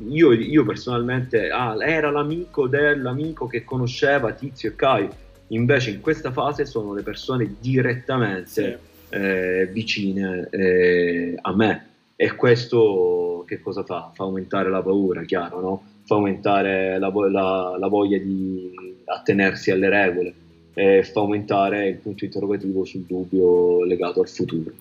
io, 0.09 0.33
io 0.33 0.65
personalmente, 0.65 1.49
ah, 1.49 1.77
era 1.81 2.11
l'amico 2.11 2.69
dell'amico 2.69 3.47
che 3.47 3.65
conosceva 3.65 4.33
Tizio 4.33 4.71
e 4.71 4.77
Caio, 4.77 5.11
Invece 5.49 5.91
in 5.91 6.01
questa 6.01 6.33
fase 6.33 6.65
sono 6.65 6.95
le 6.95 7.03
persone 7.03 7.57
direttamente 7.61 8.47
sì. 8.47 9.17
eh, 9.17 9.69
vicine 9.71 10.49
eh, 10.51 11.39
a 11.41 11.55
me 11.55 11.87
e 12.17 12.35
questo 12.35 13.45
che 13.47 13.61
cosa 13.61 13.83
fa? 13.83 14.11
Fa 14.15 14.25
aumentare 14.25 14.71
la 14.71 14.83
paura, 14.83 15.23
chiaro, 15.25 15.61
no? 15.61 15.83
Fa 16.05 16.15
aumentare 16.15 16.99
la, 16.99 17.13
la, 17.31 17.77
la 17.79 17.89
voglia 17.89 18.19
di 18.19 18.73
attenersi 19.05 19.71
alle 19.71 19.89
regole 19.89 20.35
e 20.75 21.03
fa 21.05 21.21
aumentare 21.21 21.89
il 21.89 21.97
punto 21.97 22.25
interrogativo 22.25 22.85
sul 22.85 23.03
dubbio 23.03 23.85
legato 23.85 24.21
al 24.21 24.29
futuro. 24.29 24.73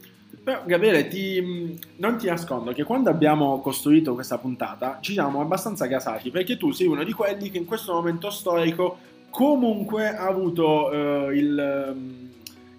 Però 0.43 0.63
Gabriele, 0.65 1.07
ti, 1.07 1.79
non 1.97 2.17
ti 2.17 2.27
nascondo 2.27 2.73
che 2.73 2.83
quando 2.83 3.09
abbiamo 3.09 3.61
costruito 3.61 4.13
questa 4.13 4.37
puntata 4.37 4.97
ci 4.99 5.13
siamo 5.13 5.39
abbastanza 5.39 5.85
gasati 5.85 6.31
perché 6.31 6.57
tu 6.57 6.71
sei 6.71 6.87
uno 6.87 7.03
di 7.03 7.13
quelli 7.13 7.49
che 7.49 7.57
in 7.57 7.65
questo 7.65 7.93
momento 7.93 8.29
storico 8.29 8.97
comunque 9.33 10.15
ha 10.15 10.27
avuto 10.27 10.91
uh, 10.91 11.31
il, 11.31 11.91
um, 11.91 12.29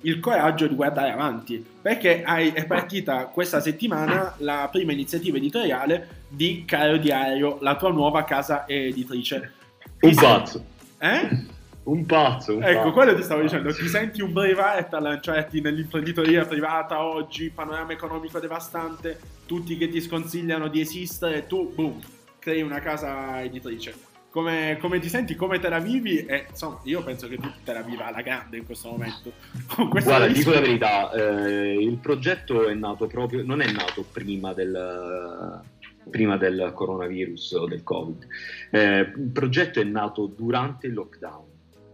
il, 0.02 0.20
coraggio 0.20 0.68
di 0.68 0.76
guardare 0.76 1.10
avanti 1.10 1.66
perché 1.82 2.22
hai, 2.22 2.50
è 2.50 2.64
partita 2.64 3.26
questa 3.26 3.60
settimana 3.60 4.34
la 4.38 4.68
prima 4.70 4.92
iniziativa 4.92 5.36
editoriale 5.36 6.22
di 6.28 6.62
Caro 6.64 6.96
Diario, 6.96 7.58
la 7.60 7.74
tua 7.74 7.90
nuova 7.90 8.22
casa 8.22 8.68
editrice. 8.68 9.52
Un 10.00 10.14
pazzo. 10.14 10.64
Eh? 10.98 11.52
un 11.84 12.06
pazzo. 12.06 12.54
Un 12.54 12.62
ecco, 12.62 12.78
pazzo, 12.78 12.92
quello 12.92 13.14
ti 13.16 13.22
stavo 13.22 13.40
dicendo. 13.42 13.72
Ti 13.72 13.88
senti 13.88 14.22
un 14.22 14.32
Braveheart 14.32 14.94
a 14.94 15.00
lanciarti 15.00 15.60
nell'imprenditoria 15.60 16.44
privata 16.44 17.02
oggi, 17.02 17.50
panorama 17.50 17.92
economico 17.92 18.38
devastante, 18.38 19.18
tutti 19.44 19.76
che 19.76 19.88
ti 19.88 20.00
sconsigliano 20.00 20.68
di 20.68 20.80
esistere, 20.80 21.48
tu, 21.48 21.72
boom, 21.74 21.98
crei 22.38 22.62
una 22.62 22.78
casa 22.78 23.42
editrice. 23.42 24.12
Come, 24.34 24.78
come, 24.80 24.98
ti 24.98 25.08
senti, 25.08 25.36
come 25.36 25.60
te 25.60 25.68
la 25.68 25.78
vivi? 25.78 26.26
E 26.26 26.46
insomma, 26.50 26.80
io 26.82 27.04
penso 27.04 27.28
che 27.28 27.36
tu 27.36 27.48
te 27.62 27.72
la 27.72 27.82
viva 27.82 28.06
alla 28.06 28.20
grande 28.20 28.56
in 28.56 28.66
questo 28.66 28.90
momento. 28.90 29.30
Guarda, 29.88 30.26
dico 30.26 30.50
la 30.50 30.58
verità, 30.58 31.12
eh, 31.12 31.74
il 31.74 31.98
progetto 31.98 32.66
è 32.66 32.74
nato 32.74 33.06
proprio, 33.06 33.44
non 33.44 33.60
è 33.60 33.70
nato 33.70 34.04
prima 34.10 34.52
del, 34.52 35.62
prima 36.10 36.36
del 36.36 36.72
coronavirus 36.74 37.52
o 37.52 37.66
del 37.68 37.84
covid. 37.84 38.26
Eh, 38.72 38.98
il 39.02 39.30
progetto 39.32 39.80
è 39.80 39.84
nato 39.84 40.26
durante 40.26 40.88
il 40.88 40.94
lockdown. 40.94 41.44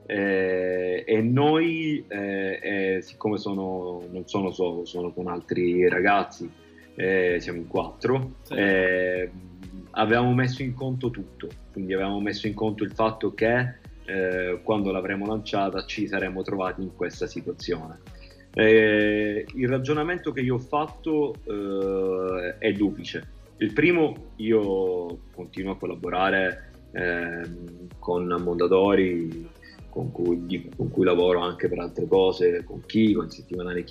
Eh, 0.06 1.04
e 1.06 1.20
noi, 1.20 2.02
eh, 2.09 2.59
eh, 2.62 3.02
siccome 3.02 3.37
sono, 3.37 4.02
non 4.11 4.26
sono 4.26 4.50
solo, 4.50 4.87
sono 4.87 5.12
con 5.12 5.26
altri 5.26 5.87
ragazzi, 5.90 6.50
eh, 6.94 7.38
siamo 7.40 7.59
in 7.59 7.66
quattro, 7.66 8.35
sì 8.42 8.54
avevamo 9.92 10.32
messo 10.32 10.62
in 10.62 10.75
conto 10.75 11.11
tutto, 11.11 11.49
quindi 11.73 11.94
avevamo 11.94 12.20
messo 12.20 12.47
in 12.47 12.54
conto 12.54 12.85
il 12.85 12.92
fatto 12.92 13.35
che 13.35 13.78
eh, 14.04 14.61
quando 14.62 14.92
l'avremo 14.92 15.26
lanciata 15.26 15.85
ci 15.85 16.06
saremmo 16.06 16.42
trovati 16.42 16.82
in 16.82 16.94
questa 16.94 17.26
situazione. 17.26 17.99
Eh, 18.52 19.47
il 19.54 19.68
ragionamento 19.68 20.32
che 20.32 20.40
io 20.40 20.56
ho 20.56 20.59
fatto 20.59 21.35
eh, 21.44 22.59
è 22.59 22.73
duplice. 22.73 23.38
Il 23.59 23.73
primo, 23.73 24.32
io 24.37 25.18
continuo 25.32 25.73
a 25.73 25.76
collaborare 25.76 26.73
ehm, 26.92 27.88
con 27.99 28.26
Mondadori, 28.26 29.49
con 29.90 30.11
cui, 30.11 30.70
con 30.75 30.90
cui, 30.90 31.04
lavoro 31.04 31.40
anche 31.40 31.68
per 31.68 31.78
altre 31.78 32.06
cose, 32.06 32.64
con 32.64 32.80
Kiko, 32.87 33.23
in 33.23 33.30
settimanale 33.30 33.85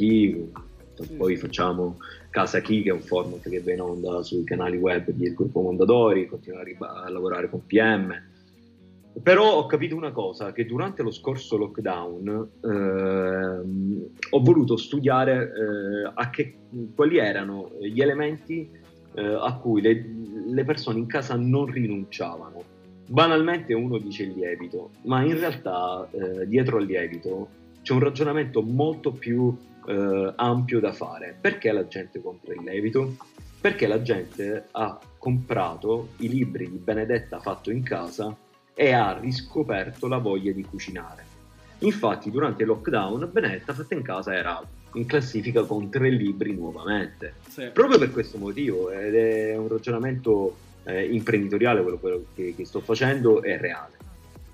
Kiko, 0.99 1.13
poi 1.15 1.35
facciamo 1.37 1.97
Casa 2.29 2.61
Chi, 2.61 2.81
che 2.81 2.89
è 2.89 2.93
un 2.93 3.01
format 3.01 3.47
che 3.47 3.61
va 3.61 3.71
in 3.71 3.81
onda 3.81 4.21
sui 4.23 4.43
canali 4.43 4.77
web 4.77 5.09
del 5.11 5.33
gruppo 5.33 5.61
Mondadori, 5.61 6.27
continuo 6.27 6.59
a, 6.59 7.03
a 7.03 7.09
lavorare 7.09 7.49
con 7.49 7.65
PM. 7.65 8.13
Però 9.21 9.57
ho 9.57 9.65
capito 9.65 9.95
una 9.95 10.11
cosa, 10.11 10.51
che 10.51 10.65
durante 10.65 11.01
lo 11.01 11.11
scorso 11.11 11.57
lockdown 11.57 12.49
ehm, 12.61 14.07
ho 14.29 14.39
voluto 14.41 14.77
studiare 14.77 15.51
eh, 16.15 16.29
che, 16.29 16.55
quali 16.95 17.17
erano 17.17 17.71
gli 17.81 18.01
elementi 18.01 18.69
eh, 19.13 19.21
a 19.21 19.53
cui 19.55 19.81
le, 19.81 20.05
le 20.47 20.63
persone 20.63 20.99
in 20.99 21.07
casa 21.07 21.35
non 21.35 21.65
rinunciavano. 21.65 22.77
Banalmente 23.07 23.73
uno 23.73 23.97
dice 23.97 24.23
il 24.23 24.33
lievito, 24.35 24.91
ma 25.05 25.23
in 25.23 25.37
realtà 25.39 26.07
eh, 26.11 26.47
dietro 26.47 26.77
al 26.77 26.85
lievito 26.85 27.49
c'è 27.81 27.93
un 27.93 27.99
ragionamento 28.01 28.61
molto 28.61 29.11
più 29.11 29.55
eh, 29.87 30.33
ampio 30.35 30.79
da 30.79 30.91
fare. 30.91 31.37
Perché 31.39 31.71
la 31.71 31.87
gente 31.87 32.21
compra 32.21 32.53
il 32.53 32.61
lievito? 32.61 33.15
Perché 33.59 33.87
la 33.87 34.01
gente 34.01 34.67
ha 34.71 34.99
comprato 35.17 36.09
i 36.17 36.29
libri 36.29 36.69
di 36.69 36.77
Benedetta 36.77 37.39
fatto 37.39 37.71
in 37.71 37.83
casa 37.83 38.35
e 38.73 38.91
ha 38.91 39.17
riscoperto 39.19 40.07
la 40.07 40.17
voglia 40.17 40.51
di 40.51 40.63
cucinare. 40.63 41.25
Infatti, 41.79 42.31
durante 42.31 42.63
il 42.63 42.69
lockdown, 42.69 43.29
Benedetta 43.31 43.73
fatta 43.73 43.93
in 43.93 44.01
casa 44.01 44.33
era 44.33 44.61
in 44.93 45.05
classifica 45.05 45.63
con 45.63 45.89
tre 45.89 46.09
libri 46.09 46.53
nuovamente. 46.53 47.35
Sì. 47.47 47.69
Proprio 47.73 47.99
per 47.99 48.11
questo 48.11 48.37
motivo, 48.37 48.89
ed 48.91 49.15
è 49.15 49.55
un 49.55 49.67
ragionamento 49.67 50.55
eh, 50.83 51.05
imprenditoriale 51.05 51.81
quello, 51.81 51.97
quello 51.97 52.25
che, 52.33 52.53
che, 52.55 52.65
sto 52.65 52.79
facendo, 52.79 53.41
è 53.41 53.57
reale. 53.57 53.97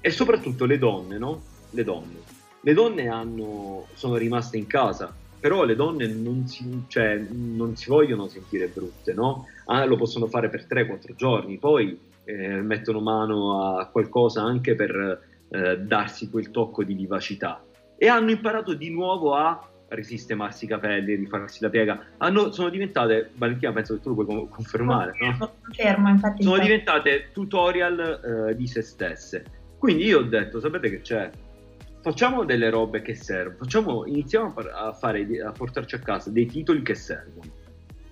E 0.01 0.09
soprattutto 0.09 0.65
le 0.65 0.77
donne, 0.77 1.17
no? 1.17 1.41
Le 1.71 1.83
donne. 1.83 2.19
Le 2.65 2.73
donne 2.73 3.07
hanno, 3.09 3.85
sono 3.93 4.15
rimaste 4.15 4.57
in 4.57 4.65
casa, 4.65 5.13
però 5.39 5.65
le 5.65 5.75
donne 5.75 6.07
non 6.07 6.47
si, 6.47 6.85
cioè, 6.87 7.15
non 7.29 7.75
si 7.75 7.89
vogliono 7.89 8.27
sentire 8.27 8.65
brutte, 8.65 9.13
no? 9.13 9.45
Ah, 9.65 9.85
lo 9.85 9.95
possono 9.97 10.25
fare 10.25 10.49
per 10.49 10.65
3-4 10.67 11.13
giorni, 11.13 11.59
poi 11.59 11.95
eh, 12.23 12.61
mettono 12.61 13.01
mano 13.01 13.77
a 13.77 13.85
qualcosa 13.85 14.41
anche 14.41 14.73
per 14.73 15.21
eh, 15.47 15.77
darsi 15.77 16.31
quel 16.31 16.49
tocco 16.49 16.83
di 16.83 16.95
vivacità. 16.95 17.63
E 17.99 18.07
hanno 18.07 18.31
imparato 18.31 18.73
di 18.73 18.89
nuovo 18.89 19.35
a 19.35 19.69
risistemarsi 19.89 20.65
i 20.65 20.67
capelli, 20.67 21.13
rifarsi 21.13 21.61
la 21.61 21.69
piega. 21.69 22.03
Hanno, 22.17 22.51
sono 22.51 22.69
diventate, 22.69 23.29
Valentina 23.35 23.71
penso 23.73 23.93
che 23.93 24.01
tu 24.01 24.15
lo 24.15 24.25
puoi 24.25 24.47
confermare, 24.49 25.11
no? 25.19 25.51
Confermo, 25.61 26.09
infatti. 26.09 26.41
Sono 26.41 26.57
diventate 26.57 27.29
tutorial 27.31 28.49
eh, 28.49 28.55
di 28.55 28.65
se 28.65 28.81
stesse. 28.81 29.45
Quindi 29.77 30.05
io 30.05 30.21
ho 30.21 30.23
detto, 30.23 30.59
sapete 30.59 30.89
che 30.89 31.01
c'è? 31.01 31.29
Facciamo 32.05 32.45
delle 32.45 32.69
robe 32.69 33.01
che 33.01 33.15
servono, 33.15 33.57
facciamo, 33.57 34.05
iniziamo 34.05 34.53
a, 34.53 34.93
fare, 34.93 35.25
a 35.41 35.51
portarci 35.51 35.95
a 35.95 35.99
casa 35.99 36.29
dei 36.29 36.45
titoli 36.45 36.83
che 36.83 36.93
servono. 36.93 37.51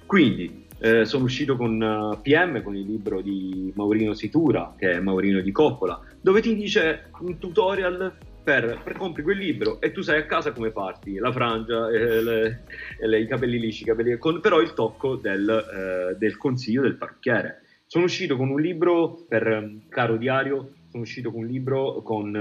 Quindi 0.08 0.66
eh, 0.80 1.06
sono 1.06 1.26
uscito 1.26 1.56
con 1.56 1.80
eh, 1.80 2.18
PM, 2.24 2.64
con 2.64 2.76
il 2.76 2.88
libro 2.88 3.22
di 3.22 3.72
Maurino 3.76 4.16
Situra, 4.16 4.74
che 4.76 4.94
è 4.94 5.00
Maurino 5.00 5.42
di 5.42 5.52
Coppola, 5.52 6.02
dove 6.20 6.42
ti 6.42 6.56
dice 6.56 7.12
un 7.20 7.38
tutorial 7.38 8.12
per, 8.44 8.82
per 8.84 8.98
compri 8.98 9.22
quel 9.22 9.38
libro 9.38 9.80
e 9.80 9.92
tu 9.92 10.02
sai 10.02 10.18
a 10.18 10.26
casa 10.26 10.54
come 10.54 10.72
parti, 10.72 11.18
la 11.18 11.32
frangia, 11.32 11.88
eh, 11.90 12.24
le, 12.24 12.64
le, 13.00 13.20
i 13.20 13.28
capelli 13.28 13.60
lisci, 13.60 13.84
i 13.84 13.86
capelli, 13.86 14.18
con 14.18 14.40
però 14.42 14.60
il 14.60 14.74
tocco 14.74 15.18
del, 15.18 15.48
eh, 15.48 16.18
del 16.18 16.36
consiglio 16.38 16.82
del 16.82 16.96
parrucchiere. 16.96 17.62
Sono 17.86 18.06
uscito 18.06 18.38
con 18.38 18.50
un 18.50 18.60
libro 18.60 19.24
per 19.30 19.46
um, 19.46 19.88
Caro 19.88 20.18
Diario 20.18 20.72
sono 20.94 21.04
uscito 21.04 21.32
con 21.32 21.42
un 21.42 21.48
libro 21.48 22.04
con 22.04 22.36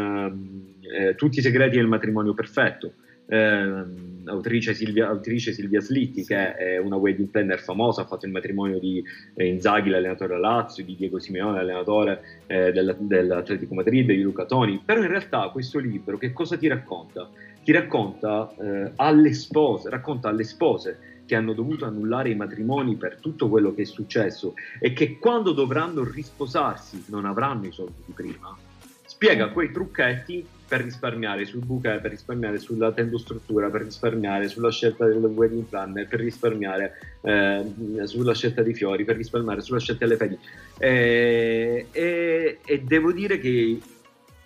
eh, 0.84 1.08
eh, 1.08 1.14
tutti 1.14 1.38
i 1.38 1.42
segreti 1.42 1.76
del 1.76 1.86
matrimonio 1.86 2.34
perfetto. 2.34 2.92
Eh, 3.26 3.84
autrice, 4.24 4.74
Silvia, 4.74 5.08
autrice, 5.08 5.52
Silvia, 5.52 5.80
Slitti, 5.80 6.22
che 6.22 6.54
è 6.54 6.76
una 6.76 6.96
wedding 6.96 7.28
planner 7.28 7.60
famosa, 7.60 8.02
ha 8.02 8.04
fatto 8.04 8.26
il 8.26 8.32
matrimonio 8.32 8.78
di 8.78 9.02
eh, 9.34 9.46
Inzaghi, 9.46 9.88
l'allenatore 9.88 10.34
della 10.34 10.56
Lazio, 10.56 10.84
di 10.84 10.94
Diego 10.96 11.18
Simeone, 11.18 11.56
l'allenatore 11.56 12.20
eh, 12.46 12.72
del, 12.72 12.94
dell'Atletico 13.00 13.72
Madrid, 13.72 14.06
di 14.06 14.20
Luca 14.20 14.44
Toni. 14.44 14.82
Però 14.84 15.00
in 15.00 15.08
realtà 15.08 15.48
questo 15.48 15.78
libro 15.78 16.18
che 16.18 16.34
cosa 16.34 16.58
ti 16.58 16.68
racconta? 16.68 17.30
Ti 17.64 17.72
racconta 17.72 18.54
eh, 18.60 18.92
alle 18.96 19.32
spose, 19.32 19.88
racconta 19.88 20.28
alle 20.28 20.44
spose 20.44 21.11
che 21.26 21.34
hanno 21.34 21.52
dovuto 21.52 21.84
annullare 21.84 22.30
i 22.30 22.34
matrimoni 22.34 22.96
per 22.96 23.16
tutto 23.20 23.48
quello 23.48 23.74
che 23.74 23.82
è 23.82 23.86
successo 23.86 24.54
e 24.78 24.92
che 24.92 25.18
quando 25.18 25.52
dovranno 25.52 26.04
risposarsi 26.04 27.04
non 27.08 27.24
avranno 27.24 27.66
i 27.66 27.72
soldi 27.72 28.02
di 28.04 28.12
prima, 28.12 28.56
spiega 29.04 29.50
quei 29.50 29.70
trucchetti 29.70 30.44
per 30.72 30.80
risparmiare 30.80 31.44
sul 31.44 31.64
bouquet, 31.64 32.00
per 32.00 32.12
risparmiare 32.12 32.58
sulla 32.58 32.92
tendostruttura, 32.92 33.68
per 33.68 33.82
risparmiare 33.82 34.48
sulla 34.48 34.70
scelta 34.70 35.04
del 35.04 35.18
wedding 35.18 35.64
planner, 35.64 36.08
per 36.08 36.20
risparmiare 36.20 36.94
eh, 37.20 37.62
sulla 38.04 38.32
scelta 38.32 38.62
dei 38.62 38.72
fiori, 38.72 39.04
per 39.04 39.16
risparmiare 39.16 39.60
sulla 39.60 39.78
scelta 39.78 40.06
delle 40.06 40.16
fedi. 40.16 40.38
E, 40.78 41.88
e, 41.90 42.58
e 42.64 42.80
devo 42.80 43.12
dire 43.12 43.38
che 43.38 43.78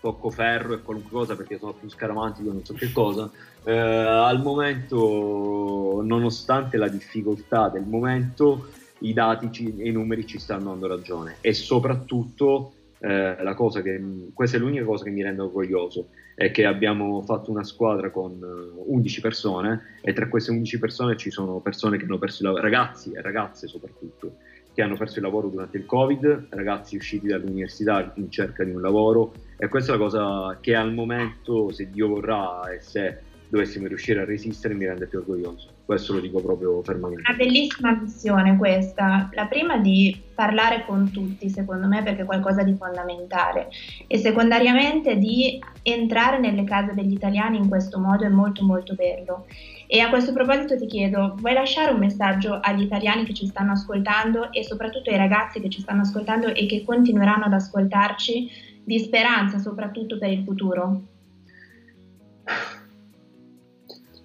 tocco 0.06 0.30
ferro 0.30 0.74
e 0.74 0.82
qualunque 0.82 1.10
cosa 1.10 1.34
perché 1.34 1.58
sono 1.58 1.72
più 1.72 1.88
scaramantico, 1.88 2.52
non 2.52 2.64
so 2.64 2.74
che 2.74 2.92
cosa. 2.92 3.28
Eh, 3.64 3.76
al 3.76 4.40
momento, 4.40 6.00
nonostante 6.04 6.76
la 6.76 6.86
difficoltà 6.86 7.68
del 7.68 7.82
momento, 7.82 8.68
i 9.00 9.12
dati 9.12 9.74
e 9.78 9.88
i 9.88 9.92
numeri 9.92 10.24
ci 10.24 10.38
stanno 10.38 10.70
dando 10.70 10.86
ragione. 10.86 11.38
E 11.40 11.52
soprattutto 11.52 12.72
eh, 13.00 13.42
la 13.42 13.54
cosa 13.54 13.82
che, 13.82 14.00
questa 14.32 14.56
è 14.56 14.60
l'unica 14.60 14.84
cosa 14.84 15.02
che 15.02 15.10
mi 15.10 15.22
rende 15.22 15.42
orgoglioso 15.42 16.10
è 16.36 16.52
che 16.52 16.66
abbiamo 16.66 17.22
fatto 17.22 17.50
una 17.50 17.64
squadra 17.64 18.10
con 18.10 18.38
11 18.86 19.18
eh, 19.18 19.22
persone 19.22 19.80
e 20.02 20.12
tra 20.12 20.28
queste 20.28 20.52
11 20.52 20.78
persone 20.78 21.16
ci 21.16 21.30
sono 21.30 21.58
persone 21.58 21.96
che 21.96 22.04
hanno 22.04 22.18
perso 22.18 22.42
il 22.42 22.48
lavoro, 22.48 22.62
ragazzi 22.62 23.10
e 23.12 23.20
ragazze 23.22 23.66
soprattutto 23.66 24.36
che 24.76 24.82
hanno 24.82 24.98
perso 24.98 25.20
il 25.20 25.24
lavoro 25.24 25.48
durante 25.48 25.78
il 25.78 25.86
Covid, 25.86 26.48
ragazzi 26.50 26.96
usciti 26.96 27.28
dall'università 27.28 28.12
in 28.16 28.30
cerca 28.30 28.62
di 28.62 28.72
un 28.72 28.82
lavoro. 28.82 29.32
E 29.56 29.68
questa 29.68 29.94
è 29.94 29.96
la 29.96 30.02
cosa 30.02 30.58
che 30.60 30.74
al 30.74 30.92
momento, 30.92 31.72
se 31.72 31.88
Dio 31.90 32.08
vorrà 32.08 32.70
e 32.70 32.82
se 32.82 33.22
dovessimo 33.48 33.86
riuscire 33.86 34.20
a 34.20 34.24
resistere, 34.24 34.74
mi 34.74 34.86
rende 34.86 35.06
più 35.06 35.18
orgoglioso. 35.18 35.68
Questo 35.84 36.14
lo 36.14 36.20
dico 36.20 36.40
proprio 36.40 36.82
fermamente. 36.82 37.22
Una 37.28 37.36
bellissima 37.36 37.92
missione 37.92 38.56
questa. 38.56 39.28
La 39.32 39.46
prima 39.46 39.78
di 39.78 40.20
parlare 40.34 40.84
con 40.84 41.10
tutti, 41.10 41.48
secondo 41.48 41.86
me, 41.86 42.02
perché 42.02 42.22
è 42.22 42.24
qualcosa 42.24 42.62
di 42.62 42.74
fondamentale. 42.74 43.68
E 44.06 44.18
secondariamente 44.18 45.16
di 45.16 45.62
entrare 45.82 46.38
nelle 46.38 46.64
case 46.64 46.92
degli 46.94 47.12
italiani 47.12 47.56
in 47.56 47.68
questo 47.68 47.98
modo 47.98 48.24
è 48.24 48.28
molto 48.28 48.64
molto 48.64 48.94
bello. 48.94 49.46
E 49.86 50.00
a 50.00 50.08
questo 50.08 50.32
proposito 50.32 50.76
ti 50.76 50.86
chiedo, 50.86 51.36
vuoi 51.38 51.54
lasciare 51.54 51.92
un 51.92 52.00
messaggio 52.00 52.58
agli 52.60 52.82
italiani 52.82 53.24
che 53.24 53.34
ci 53.34 53.46
stanno 53.46 53.72
ascoltando 53.72 54.52
e 54.52 54.64
soprattutto 54.64 55.10
ai 55.10 55.16
ragazzi 55.16 55.60
che 55.60 55.68
ci 55.68 55.80
stanno 55.80 56.00
ascoltando 56.00 56.48
e 56.48 56.66
che 56.66 56.82
continueranno 56.84 57.44
ad 57.44 57.52
ascoltarci 57.52 58.50
di 58.84 58.98
speranza 58.98 59.58
soprattutto 59.58 60.18
per 60.18 60.30
il 60.30 60.42
futuro? 60.42 61.02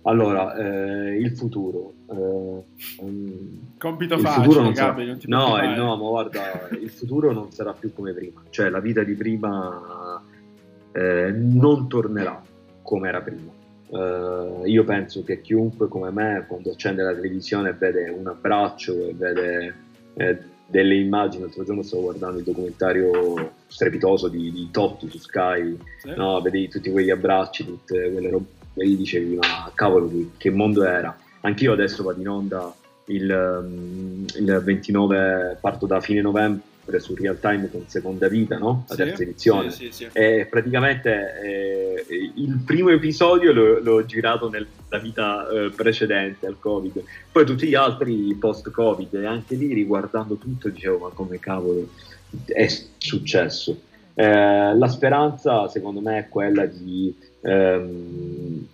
Allora, 0.04 0.56
eh, 0.56 1.18
il 1.18 1.32
futuro. 1.36 1.94
Eh, 2.10 2.64
Compito 3.78 4.16
il 4.16 4.22
facile, 4.22 4.44
futuro 4.44 4.64
non 4.64 4.76
sarà, 4.76 4.94
Gabi, 4.94 5.06
non 5.06 5.20
no, 5.26 5.64
il, 5.64 5.70
no, 5.78 5.96
ma 5.96 6.10
guarda, 6.10 6.68
il 6.80 6.90
futuro 6.90 7.32
non 7.32 7.52
sarà 7.52 7.74
più 7.74 7.94
come 7.94 8.14
prima. 8.14 8.42
Cioè, 8.50 8.70
la 8.70 8.80
vita 8.80 9.04
di 9.04 9.14
prima 9.14 10.22
eh, 10.92 11.32
non 11.32 11.88
tornerà 11.88 12.42
come 12.82 13.08
era 13.08 13.22
prima. 13.22 13.60
Uh, 13.92 14.66
io 14.66 14.86
penso 14.86 15.22
che 15.24 15.42
chiunque 15.42 15.90
come 15.90 16.12
me, 16.12 16.46
quando 16.48 16.72
accende 16.72 17.04
la 17.04 17.14
televisione 17.14 17.74
vede 17.74 18.10
un 18.10 18.26
abbraccio 18.26 18.94
e 18.94 19.14
vede 19.14 19.76
eh, 20.14 20.38
delle 20.66 20.96
immagini, 20.96 21.44
l'altro 21.44 21.66
giorno 21.66 21.82
stavo 21.82 22.04
guardando 22.04 22.38
il 22.38 22.46
documentario 22.46 23.52
strepitoso 23.68 24.30
di, 24.30 24.50
di 24.50 24.70
Totti 24.72 25.10
su 25.10 25.18
Sky, 25.18 25.78
sì. 25.98 26.14
no, 26.16 26.40
vedevi 26.40 26.70
tutti 26.70 26.90
quegli 26.90 27.10
abbracci, 27.10 27.66
tutte 27.66 28.10
quelle 28.12 28.30
robe, 28.30 28.46
e 28.73 28.88
gli 28.88 28.95
dicevi 28.95 29.36
ma 29.36 29.71
cavolo 29.73 30.10
che 30.38 30.49
mondo 30.49 30.84
era. 30.84 31.15
Anch'io 31.41 31.73
adesso 31.73 32.03
vado 32.03 32.19
in 32.19 32.29
onda 32.29 32.73
il, 33.05 33.63
mm, 33.63 34.25
il 34.38 34.62
29, 34.63 35.57
parto 35.60 35.86
da 35.86 35.99
fine 35.99 36.21
novembre 36.21 36.69
su 36.99 37.15
Real 37.15 37.39
Time 37.39 37.69
con 37.69 37.84
Seconda 37.88 38.27
Vita, 38.27 38.57
no? 38.57 38.86
la 38.88 38.95
sì, 38.95 39.03
terza 39.03 39.23
edizione. 39.23 39.71
Sì, 39.71 39.91
sì, 39.91 40.07
e 40.12 40.47
praticamente 40.49 41.41
eh, 41.41 42.05
il 42.36 42.62
primo 42.65 42.89
episodio 42.89 43.53
l'ho, 43.53 43.79
l'ho 43.79 44.05
girato 44.05 44.49
nella 44.49 44.67
vita 45.01 45.47
eh, 45.49 45.69
precedente 45.69 46.47
al 46.47 46.60
Covid, 46.60 47.03
poi 47.31 47.45
tutti 47.45 47.67
gli 47.67 47.75
altri 47.75 48.36
post-Covid, 48.39 49.13
e 49.13 49.25
anche 49.25 49.55
lì 49.55 49.73
riguardando 49.73 50.36
tutto 50.36 50.69
dicevo: 50.69 50.97
Ma 50.97 51.10
come 51.10 51.39
cavolo 51.39 51.88
è 52.45 52.67
successo? 52.97 53.79
Eh, 54.13 54.75
la 54.75 54.88
speranza, 54.88 55.67
secondo 55.67 56.01
me, 56.01 56.19
è 56.19 56.29
quella 56.29 56.65
di. 56.65 57.29
Ehm, 57.41 58.67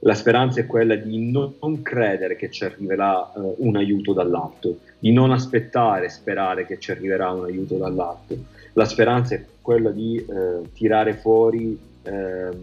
la 0.00 0.14
speranza 0.14 0.60
è 0.60 0.66
quella 0.66 0.94
di 0.94 1.30
non, 1.30 1.82
credere 1.82 2.36
che 2.36 2.50
ci 2.50 2.64
arriverà 2.64 3.32
uh, 3.34 3.56
un 3.58 3.76
aiuto 3.76 4.12
dall'alto, 4.12 4.78
di 4.98 5.12
non 5.12 5.32
aspettare, 5.32 6.08
sperare 6.08 6.64
che 6.64 6.78
ci 6.78 6.92
arriverà 6.92 7.30
un 7.30 7.44
aiuto 7.44 7.76
dall'alto. 7.76 8.36
La 8.74 8.84
speranza 8.84 9.34
è 9.34 9.44
quella 9.60 9.90
di 9.90 10.24
uh, 10.24 10.70
tirare 10.72 11.14
fuori 11.14 11.76
uh, 12.02 12.56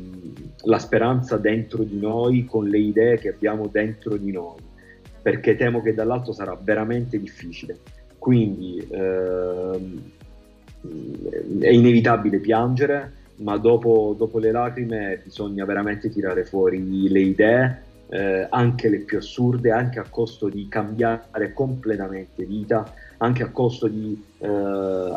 la 0.66 0.80
speranza 0.80 1.38
dentro 1.38 1.84
di 1.84 2.00
noi 2.00 2.46
con 2.46 2.68
le 2.68 2.78
idee 2.78 3.18
che 3.18 3.30
abbiamo 3.30 3.68
dentro 3.68 4.16
di 4.16 4.32
noi, 4.32 4.60
perché 5.22 5.58
temo 5.58 5.82
che 5.82 5.94
dall'alto 5.94 6.32
sarà 6.32 6.58
veramente 6.62 7.20
difficile. 7.20 7.78
Quindi 8.18 8.88
ehm, 8.90 10.02
è 11.60 11.68
inevitabile 11.68 12.38
piangere, 12.38 13.12
ma 13.38 13.58
dopo, 13.58 14.16
dopo, 14.18 14.40
le 14.40 14.52
lacrime 14.52 15.22
bisogna 15.24 15.66
veramente 15.66 16.10
tirare 16.10 16.46
fuori 16.46 17.10
le 17.10 17.20
idee, 17.20 17.82
eh, 18.10 18.48
anche 18.50 18.90
le 18.90 19.00
più 19.00 19.18
assurde, 19.18 19.72
anche 19.72 20.00
a 20.00 20.06
costo 20.10 20.50
di 20.50 20.68
cambiare 20.68 21.54
completamente 21.54 22.46
vita, 22.46 22.94
anche 23.18 23.44
a 23.44 23.50
costo 23.50 23.88
di 23.88 24.22
eh, 24.40 24.48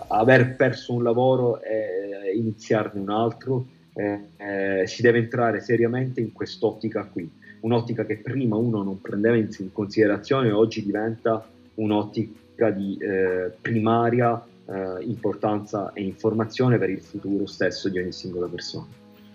aver 0.09 0.57
perso 0.57 0.95
un 0.95 1.03
lavoro 1.03 1.61
e 1.63 2.33
iniziarne 2.35 3.01
un 3.01 3.11
altro. 3.11 3.67
Eh, 3.93 4.21
eh 4.37 4.87
si 4.87 5.01
deve 5.01 5.19
entrare 5.19 5.61
seriamente 5.61 6.21
in 6.21 6.33
quest'ottica 6.33 7.05
qui, 7.05 7.31
un'ottica 7.61 8.05
che 8.05 8.19
prima 8.19 8.57
uno 8.57 8.83
non 8.83 9.01
prendeva 9.01 9.37
in 9.37 9.49
considerazione 9.73 10.51
oggi 10.51 10.85
diventa 10.85 11.47
un'ottica 11.75 12.71
di 12.71 12.97
eh, 12.99 13.53
primaria 13.61 14.43
eh, 14.69 15.05
importanza 15.05 15.93
e 15.93 16.03
informazione 16.03 16.79
per 16.79 16.91
il 16.91 17.01
futuro 17.01 17.47
stesso 17.47 17.89
di 17.89 17.99
ogni 17.99 18.13
singola 18.13 18.47
persona. 18.47 18.87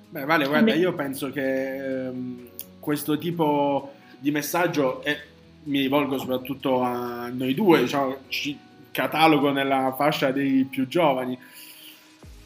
Beh, 0.10 0.26
Vale, 0.26 0.48
guarda, 0.48 0.74
io 0.74 0.94
penso 0.94 1.32
che 1.32 2.06
ehm, 2.08 2.48
questo 2.80 3.17
tipo 3.17 3.94
di 4.20 4.32
messaggio, 4.32 5.04
e 5.04 5.17
mi 5.63 5.80
rivolgo 5.80 6.17
soprattutto 6.17 6.82
a 6.82 7.30
noi 7.30 7.54
due, 7.54 7.80
diciamo, 7.80 8.17
ci 8.28 8.58
catalogo 8.91 9.52
nella 9.52 9.94
fascia 9.98 10.32
dei 10.32 10.65
più 10.65 10.86
giovani, 10.88 11.38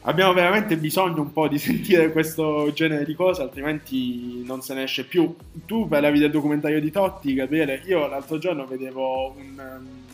abbiamo 0.02 0.32
veramente 0.32 0.76
bisogno 0.76 1.22
un 1.22 1.32
po' 1.32 1.48
di 1.48 1.58
sentire 1.58 2.12
questo 2.12 2.70
genere 2.72 3.04
di 3.04 3.14
cose, 3.14 3.42
altrimenti 3.42 4.44
non 4.44 4.62
se 4.62 4.74
ne 4.74 4.84
esce 4.84 5.04
più. 5.04 5.34
Tu 5.66 5.88
parlavi 5.88 6.20
del 6.20 6.30
documentario 6.30 6.80
di 6.80 6.90
Totti, 6.92 7.34
Gabriele, 7.34 7.82
io 7.86 8.06
l'altro 8.06 8.38
giorno 8.38 8.64
vedevo 8.66 9.32
un... 9.32 9.58
Um, 9.58 10.05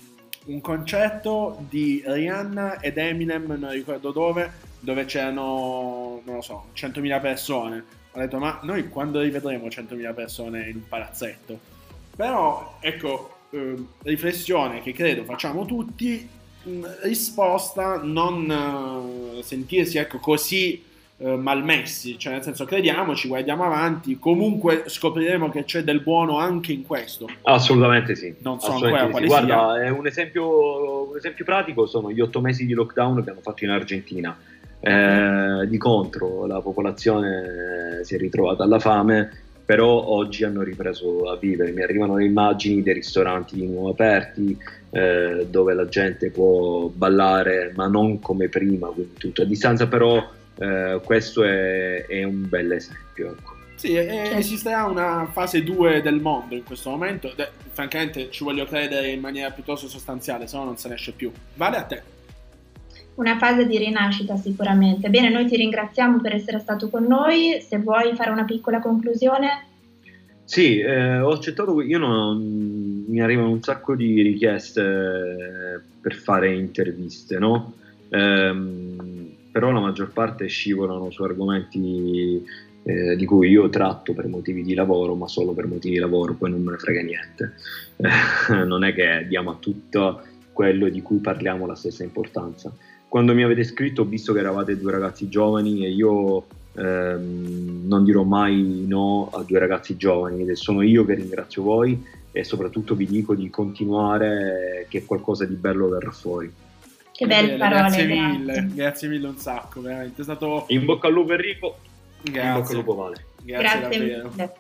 un 0.47 0.61
concetto 0.61 1.65
di 1.69 2.03
Rihanna 2.05 2.81
ed 2.81 2.99
Eminem, 2.99 3.57
non 3.59 3.71
ricordo 3.71 4.11
dove, 4.11 4.51
dove 4.81 5.05
c'erano, 5.05 6.21
non 6.25 6.37
lo 6.37 6.43
so, 6.43 6.67
100.000 6.75 7.21
persone. 7.21 7.85
Ho 8.13 8.19
detto, 8.19 8.39
ma 8.39 8.59
noi 8.63 8.89
quando 8.89 9.21
rivedremo 9.21 9.67
100.000 9.67 10.15
persone 10.15 10.69
in 10.69 10.77
un 10.77 10.89
palazzetto? 10.89 11.59
Però, 12.15 12.77
ecco, 12.81 13.37
eh, 13.51 13.75
riflessione 14.03 14.83
che 14.83 14.93
credo 14.93 15.25
facciamo 15.25 15.65
tutti, 15.65 16.29
risposta 17.03 18.01
non 18.03 19.39
eh, 19.39 19.43
sentirsi 19.43 19.99
ecco, 19.99 20.19
così 20.19 20.91
eh, 21.25 21.37
malmessi, 21.37 22.19
cioè 22.19 22.33
nel 22.33 22.43
senso 22.43 22.65
crediamoci, 22.65 23.29
guardiamo 23.29 23.65
avanti, 23.65 24.19
comunque 24.19 24.85
scopriremo 24.87 25.51
che 25.51 25.63
c'è 25.63 25.85
del 25.85 26.01
buono 26.01 26.39
anche 26.39 26.73
in 26.73 26.83
questo. 26.83 27.29
Assolutamente 27.43 28.17
sì. 28.17 28.35
Non 28.41 28.59
so 28.59 28.73
ancora 28.73 29.07
quale 29.07 29.27
sì. 29.27 29.31
Guarda, 29.31 29.79
sia. 29.81 29.93
Un, 29.95 30.07
esempio, 30.07 31.11
un 31.11 31.17
esempio 31.17 31.45
pratico 31.45 31.87
sono 31.87 32.11
gli 32.11 32.21
otto 32.21 32.41
mesi 32.41 32.67
di 32.67 32.73
lockdown 32.73 33.23
che 33.23 33.31
hanno 33.31 33.41
fatto 33.41 33.63
in 33.63 33.71
Argentina. 33.71 34.37
Eh, 34.81 35.67
di 35.69 35.79
contro 35.79 36.45
la 36.47 36.61
popolazione 36.61 38.01
si 38.03 38.17
è 38.17 38.19
ritrovata 38.19 38.65
alla 38.65 38.81
fame, 38.81 39.31
però 39.65 39.89
oggi 40.09 40.43
hanno 40.43 40.63
ripreso 40.63 41.31
a 41.31 41.37
vivere. 41.37 41.71
Mi 41.71 41.83
arrivano 41.83 42.17
le 42.17 42.25
immagini 42.25 42.83
dei 42.83 42.95
ristoranti 42.95 43.55
di 43.55 43.67
nuovo 43.69 43.91
aperti, 43.91 44.59
eh, 44.91 45.47
dove 45.49 45.73
la 45.75 45.87
gente 45.87 46.31
può 46.31 46.89
ballare, 46.89 47.73
ma 47.77 47.87
non 47.87 48.19
come 48.19 48.49
prima, 48.49 48.89
quindi 48.89 49.15
tutto 49.19 49.43
a 49.43 49.45
distanza, 49.45 49.87
però 49.87 50.41
eh, 50.59 51.01
questo 51.05 51.45
è, 51.45 52.07
è, 52.07 52.23
un 52.25 52.49
bel 52.49 52.73
esempio. 52.73 53.33
Ecco. 53.33 53.57
Sì, 53.75 53.95
è, 53.95 54.35
esisterà 54.37 54.85
una 54.85 55.29
fase 55.33 55.63
2 55.63 56.03
del 56.03 56.21
mondo 56.21 56.55
in 56.55 56.65
questo 56.65 56.91
momento. 56.91 57.33
De, 57.35 57.49
francamente 57.73 58.31
ci 58.31 58.45
voglio 58.45 58.65
credere 58.65 59.09
in 59.09 59.21
maniera 59.21 59.51
piuttosto 59.51 59.89
sostanziale, 59.89 60.47
se 60.47 60.57
no 60.57 60.65
non 60.65 60.77
se 60.77 60.89
ne 60.89 60.95
esce 60.95 61.13
più. 61.13 61.31
Vale 61.55 61.77
a 61.77 61.83
te. 61.83 62.03
Una 63.15 63.37
fase 63.37 63.67
di 63.67 63.77
rinascita 63.77 64.37
sicuramente. 64.37 65.11
Bene, 65.11 65.29
noi 65.29 65.47
ti 65.47 65.57
ringraziamo 65.57 66.21
per 66.21 66.35
essere 66.35 66.59
stato 66.61 66.89
con 66.89 67.05
noi. 67.05 67.61
Se 67.61 67.79
vuoi 67.79 68.15
fare 68.15 68.31
una 68.31 68.45
piccola 68.45 68.81
conclusione. 68.81 69.67
Sì, 70.45 70.79
eh, 70.79 71.19
ho 71.19 71.31
accettato, 71.31 71.81
io 71.81 71.99
non, 71.99 73.05
mi 73.07 73.21
arrivano 73.21 73.51
un 73.51 73.63
sacco 73.63 73.95
di 73.95 74.21
richieste 74.23 75.83
per 76.01 76.15
fare 76.15 76.55
interviste, 76.55 77.39
no? 77.39 77.75
Ehm, 78.11 79.12
però 79.53 79.71
la 79.71 79.81
maggior 79.81 80.11
parte 80.11 80.47
scivolano 80.47 81.11
su 81.11 81.23
argomenti 81.23 82.43
eh, 82.85 83.15
di 83.15 83.25
cui 83.27 83.51
io 83.51 83.69
tratto 83.69 84.15
per 84.15 84.27
motivi 84.27 84.63
di 84.63 84.75
lavoro, 84.75 85.15
ma 85.15 85.29
solo 85.29 85.53
per 85.53 85.67
motivi 85.67 85.95
di 85.95 86.01
lavoro, 86.01 86.35
poi 86.35 86.51
non 86.51 86.63
me 86.63 86.73
ne 86.73 86.79
frega 86.79 87.03
niente. 87.03 87.53
Non 88.67 88.83
è 88.83 88.93
che 88.93 89.27
diamo 89.29 89.51
a 89.51 89.57
tutto 89.61 90.23
quello 90.53 90.89
di 90.89 91.03
cui 91.03 91.19
parliamo 91.19 91.67
la 91.67 91.75
stessa 91.75 92.03
importanza. 92.03 92.73
Quando 93.09 93.35
mi 93.35 93.43
avete 93.43 93.63
scritto 93.63 94.03
ho 94.03 94.07
visto 94.07 94.33
che 94.33 94.41
eravate 94.41 94.79
due 94.79 94.91
ragazzi 94.91 95.29
giovani 95.29 95.85
e 95.85 95.91
io 95.91 96.47
ehm, 96.75 97.83
non 97.87 98.05
dirò 98.05 98.23
mai 98.23 98.85
no 98.87 99.29
a 99.31 99.43
due 99.43 99.59
ragazzi 99.59 99.97
giovani 99.97 100.43
ed 100.43 100.53
sono 100.53 100.83
io 100.83 101.05
che 101.05 101.15
ringrazio 101.15 101.63
voi 101.63 102.03
e 102.33 102.45
soprattutto 102.45 102.95
vi 102.95 103.07
dico 103.07 103.35
di 103.35 103.51
continuare 103.51 104.87
che 104.89 105.05
qualcosa 105.05 105.45
di 105.45 105.55
bello 105.55 105.89
verrà 105.89 106.11
fuori. 106.11 106.51
Che 107.23 107.29
belle 107.29 107.57
parole. 107.57 107.81
Grazie 107.81 108.07
mille, 108.07 108.53
grazie. 108.53 108.75
grazie 108.75 109.09
mille 109.09 109.27
un 109.29 109.37
sacco, 109.37 109.81
veramente. 109.81 110.21
È 110.21 110.25
stato... 110.25 110.65
In 110.69 110.85
bocca 110.85 111.07
al 111.07 111.13
lupo 111.13 111.33
Enrico. 111.33 111.79
Grazie. 112.21 112.49
In 112.49 112.55
bocca 112.55 112.69
al 112.71 112.75
lupo 112.75 112.95
Vale. 112.97 113.25
Grazie, 113.43 113.79
grazie 113.79 113.99
mille. 114.01 114.53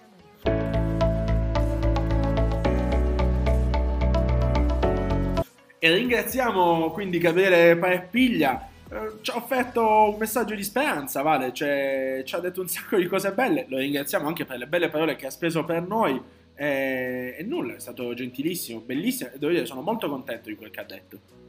E 5.80 5.92
ringraziamo 5.92 6.92
quindi 6.92 7.18
Gabriele 7.18 7.76
Paepiglia. 7.76 8.68
Eh, 8.88 9.16
ci 9.22 9.32
ha 9.32 9.36
offerto 9.36 10.12
un 10.12 10.16
messaggio 10.18 10.54
di 10.54 10.62
speranza, 10.62 11.22
Vale, 11.22 11.52
cioè, 11.52 12.22
ci 12.24 12.36
ha 12.36 12.38
detto 12.38 12.60
un 12.60 12.68
sacco 12.68 12.96
di 12.96 13.06
cose 13.08 13.32
belle. 13.32 13.66
Lo 13.68 13.78
ringraziamo 13.78 14.28
anche 14.28 14.44
per 14.44 14.58
le 14.58 14.68
belle 14.68 14.88
parole 14.88 15.16
che 15.16 15.26
ha 15.26 15.30
speso 15.30 15.64
per 15.64 15.82
noi. 15.82 16.20
E, 16.54 17.34
e 17.36 17.42
nulla, 17.42 17.74
è 17.74 17.80
stato 17.80 18.14
gentilissimo, 18.14 18.78
bellissimo. 18.78 19.30
Devo 19.34 19.50
dire, 19.50 19.66
sono 19.66 19.80
molto 19.80 20.08
contento 20.08 20.48
di 20.48 20.54
quel 20.54 20.70
che 20.70 20.80
ha 20.80 20.84
detto. 20.84 21.40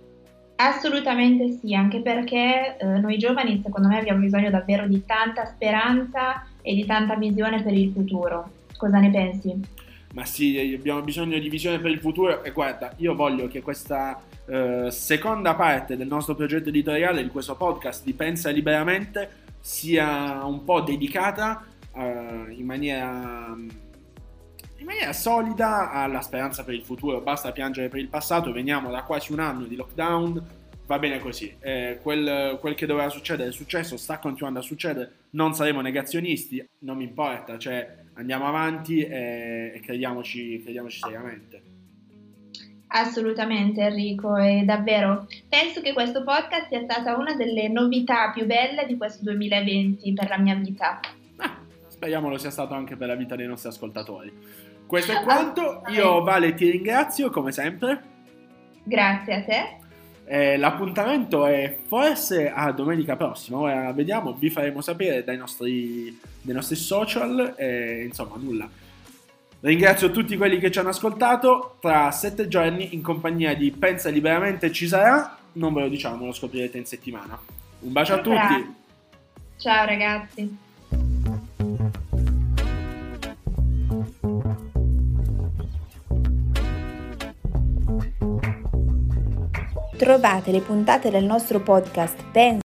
Assolutamente 0.55 1.57
sì, 1.59 1.73
anche 1.73 2.01
perché 2.01 2.77
eh, 2.77 2.85
noi 2.99 3.17
giovani 3.17 3.61
secondo 3.63 3.87
me 3.87 3.99
abbiamo 3.99 4.19
bisogno 4.19 4.49
davvero 4.49 4.87
di 4.87 5.03
tanta 5.05 5.45
speranza 5.45 6.45
e 6.61 6.75
di 6.75 6.85
tanta 6.85 7.15
visione 7.15 7.61
per 7.63 7.73
il 7.73 7.91
futuro. 7.91 8.49
Cosa 8.77 8.99
ne 8.99 9.09
pensi? 9.09 9.59
Ma 10.13 10.25
sì, 10.25 10.73
abbiamo 10.77 11.01
bisogno 11.01 11.39
di 11.39 11.49
visione 11.49 11.79
per 11.79 11.89
il 11.89 11.99
futuro 11.99 12.43
e 12.43 12.51
guarda, 12.51 12.93
io 12.97 13.15
voglio 13.15 13.47
che 13.47 13.63
questa 13.63 14.21
eh, 14.45 14.89
seconda 14.91 15.55
parte 15.55 15.97
del 15.97 16.07
nostro 16.07 16.35
progetto 16.35 16.69
editoriale, 16.69 17.23
di 17.23 17.29
questo 17.29 17.55
podcast 17.55 18.03
di 18.03 18.13
Pensa 18.13 18.51
Liberamente, 18.51 19.29
sia 19.59 20.45
un 20.45 20.63
po' 20.63 20.81
dedicata 20.81 21.65
eh, 21.95 22.45
in 22.49 22.65
maniera 22.65 23.57
in 24.83 24.89
maniera 24.89 25.13
solida 25.13 25.91
alla 25.91 26.19
speranza 26.19 26.65
per 26.65 26.73
il 26.73 26.83
futuro. 26.83 27.21
Basta 27.21 27.53
piangere 27.53 27.87
per 27.87 27.99
il 27.99 28.09
passato, 28.09 28.51
veniamo 28.51 28.91
da 28.91 29.03
quasi 29.03 29.31
un 29.31 29.39
anno 29.39 29.63
di 29.63 29.77
lockdown, 29.77 30.45
va 30.85 30.99
bene 30.99 31.19
così. 31.19 31.55
Eh, 31.61 31.99
quel, 32.01 32.57
quel, 32.59 32.75
che 32.75 32.85
doveva 32.85 33.09
succedere 33.09 33.49
è 33.49 33.51
successo, 33.53 33.95
sta 33.95 34.19
continuando 34.19 34.59
a 34.59 34.61
succedere. 34.61 35.11
Non 35.31 35.53
saremo 35.53 35.79
negazionisti, 35.79 36.63
non 36.79 36.97
mi 36.97 37.05
importa, 37.05 37.57
cioè 37.57 37.95
andiamo 38.15 38.45
avanti 38.45 38.99
e, 38.99 39.71
e 39.73 39.79
crediamoci, 39.79 40.61
crediamoci 40.61 40.99
seriamente. 40.99 41.61
Assolutamente 42.87 43.81
Enrico, 43.81 44.35
e 44.35 44.63
davvero 44.65 45.27
penso 45.47 45.81
che 45.81 45.93
questo 45.93 46.23
podcast 46.23 46.67
sia 46.67 46.83
stata 46.83 47.15
una 47.15 47.33
delle 47.35 47.69
novità 47.69 48.31
più 48.31 48.45
belle 48.45 48.85
di 48.85 48.97
questo 48.97 49.23
2020 49.23 50.13
per 50.13 50.27
la 50.27 50.37
mia 50.37 50.55
vita. 50.55 50.99
Ah, 51.37 51.57
speriamo 51.87 52.29
lo 52.29 52.37
sia 52.37 52.51
stato 52.51 52.73
anche 52.73 52.97
per 52.97 53.07
la 53.07 53.15
vita 53.15 53.37
dei 53.37 53.47
nostri 53.47 53.69
ascoltatori. 53.69 54.71
Questo 54.93 55.11
è 55.11 55.23
quanto, 55.23 55.81
io 55.87 56.21
Vale 56.21 56.53
ti 56.53 56.69
ringrazio 56.69 57.31
come 57.31 57.51
sempre. 57.51 57.99
Grazie 58.83 59.33
a 59.33 59.43
te. 59.43 59.77
Eh, 60.25 60.55
l'appuntamento 60.55 61.47
è 61.47 61.79
forse 61.87 62.51
a 62.51 62.71
domenica 62.71 63.15
prossima, 63.15 63.57
ora 63.57 63.91
vediamo, 63.91 64.33
vi 64.33 64.51
faremo 64.51 64.81
sapere 64.81 65.23
dai 65.23 65.35
nostri, 65.35 66.15
dai 66.43 66.53
nostri 66.53 66.75
social, 66.75 67.55
e, 67.57 68.03
insomma 68.03 68.35
nulla. 68.37 68.69
Ringrazio 69.61 70.11
tutti 70.11 70.37
quelli 70.37 70.59
che 70.59 70.69
ci 70.69 70.77
hanno 70.77 70.89
ascoltato, 70.89 71.77
tra 71.81 72.11
sette 72.11 72.47
giorni 72.47 72.93
in 72.93 73.01
compagnia 73.01 73.55
di 73.55 73.71
Pensa 73.71 74.09
Liberamente 74.09 74.71
ci 74.71 74.85
sarà, 74.85 75.39
non 75.53 75.73
ve 75.73 75.81
lo 75.81 75.89
diciamo, 75.89 76.27
lo 76.27 76.33
scoprirete 76.33 76.77
in 76.77 76.85
settimana. 76.85 77.39
Un 77.79 77.91
bacio 77.91 78.13
a 78.13 78.19
tutti! 78.19 78.75
Ciao 79.57 79.85
ragazzi! 79.85 80.71
Trovate 90.03 90.51
le 90.51 90.59
puntate 90.59 91.09
del 91.09 91.23
nostro 91.23 91.61
podcast 91.61 92.21
Pensa 92.33 92.61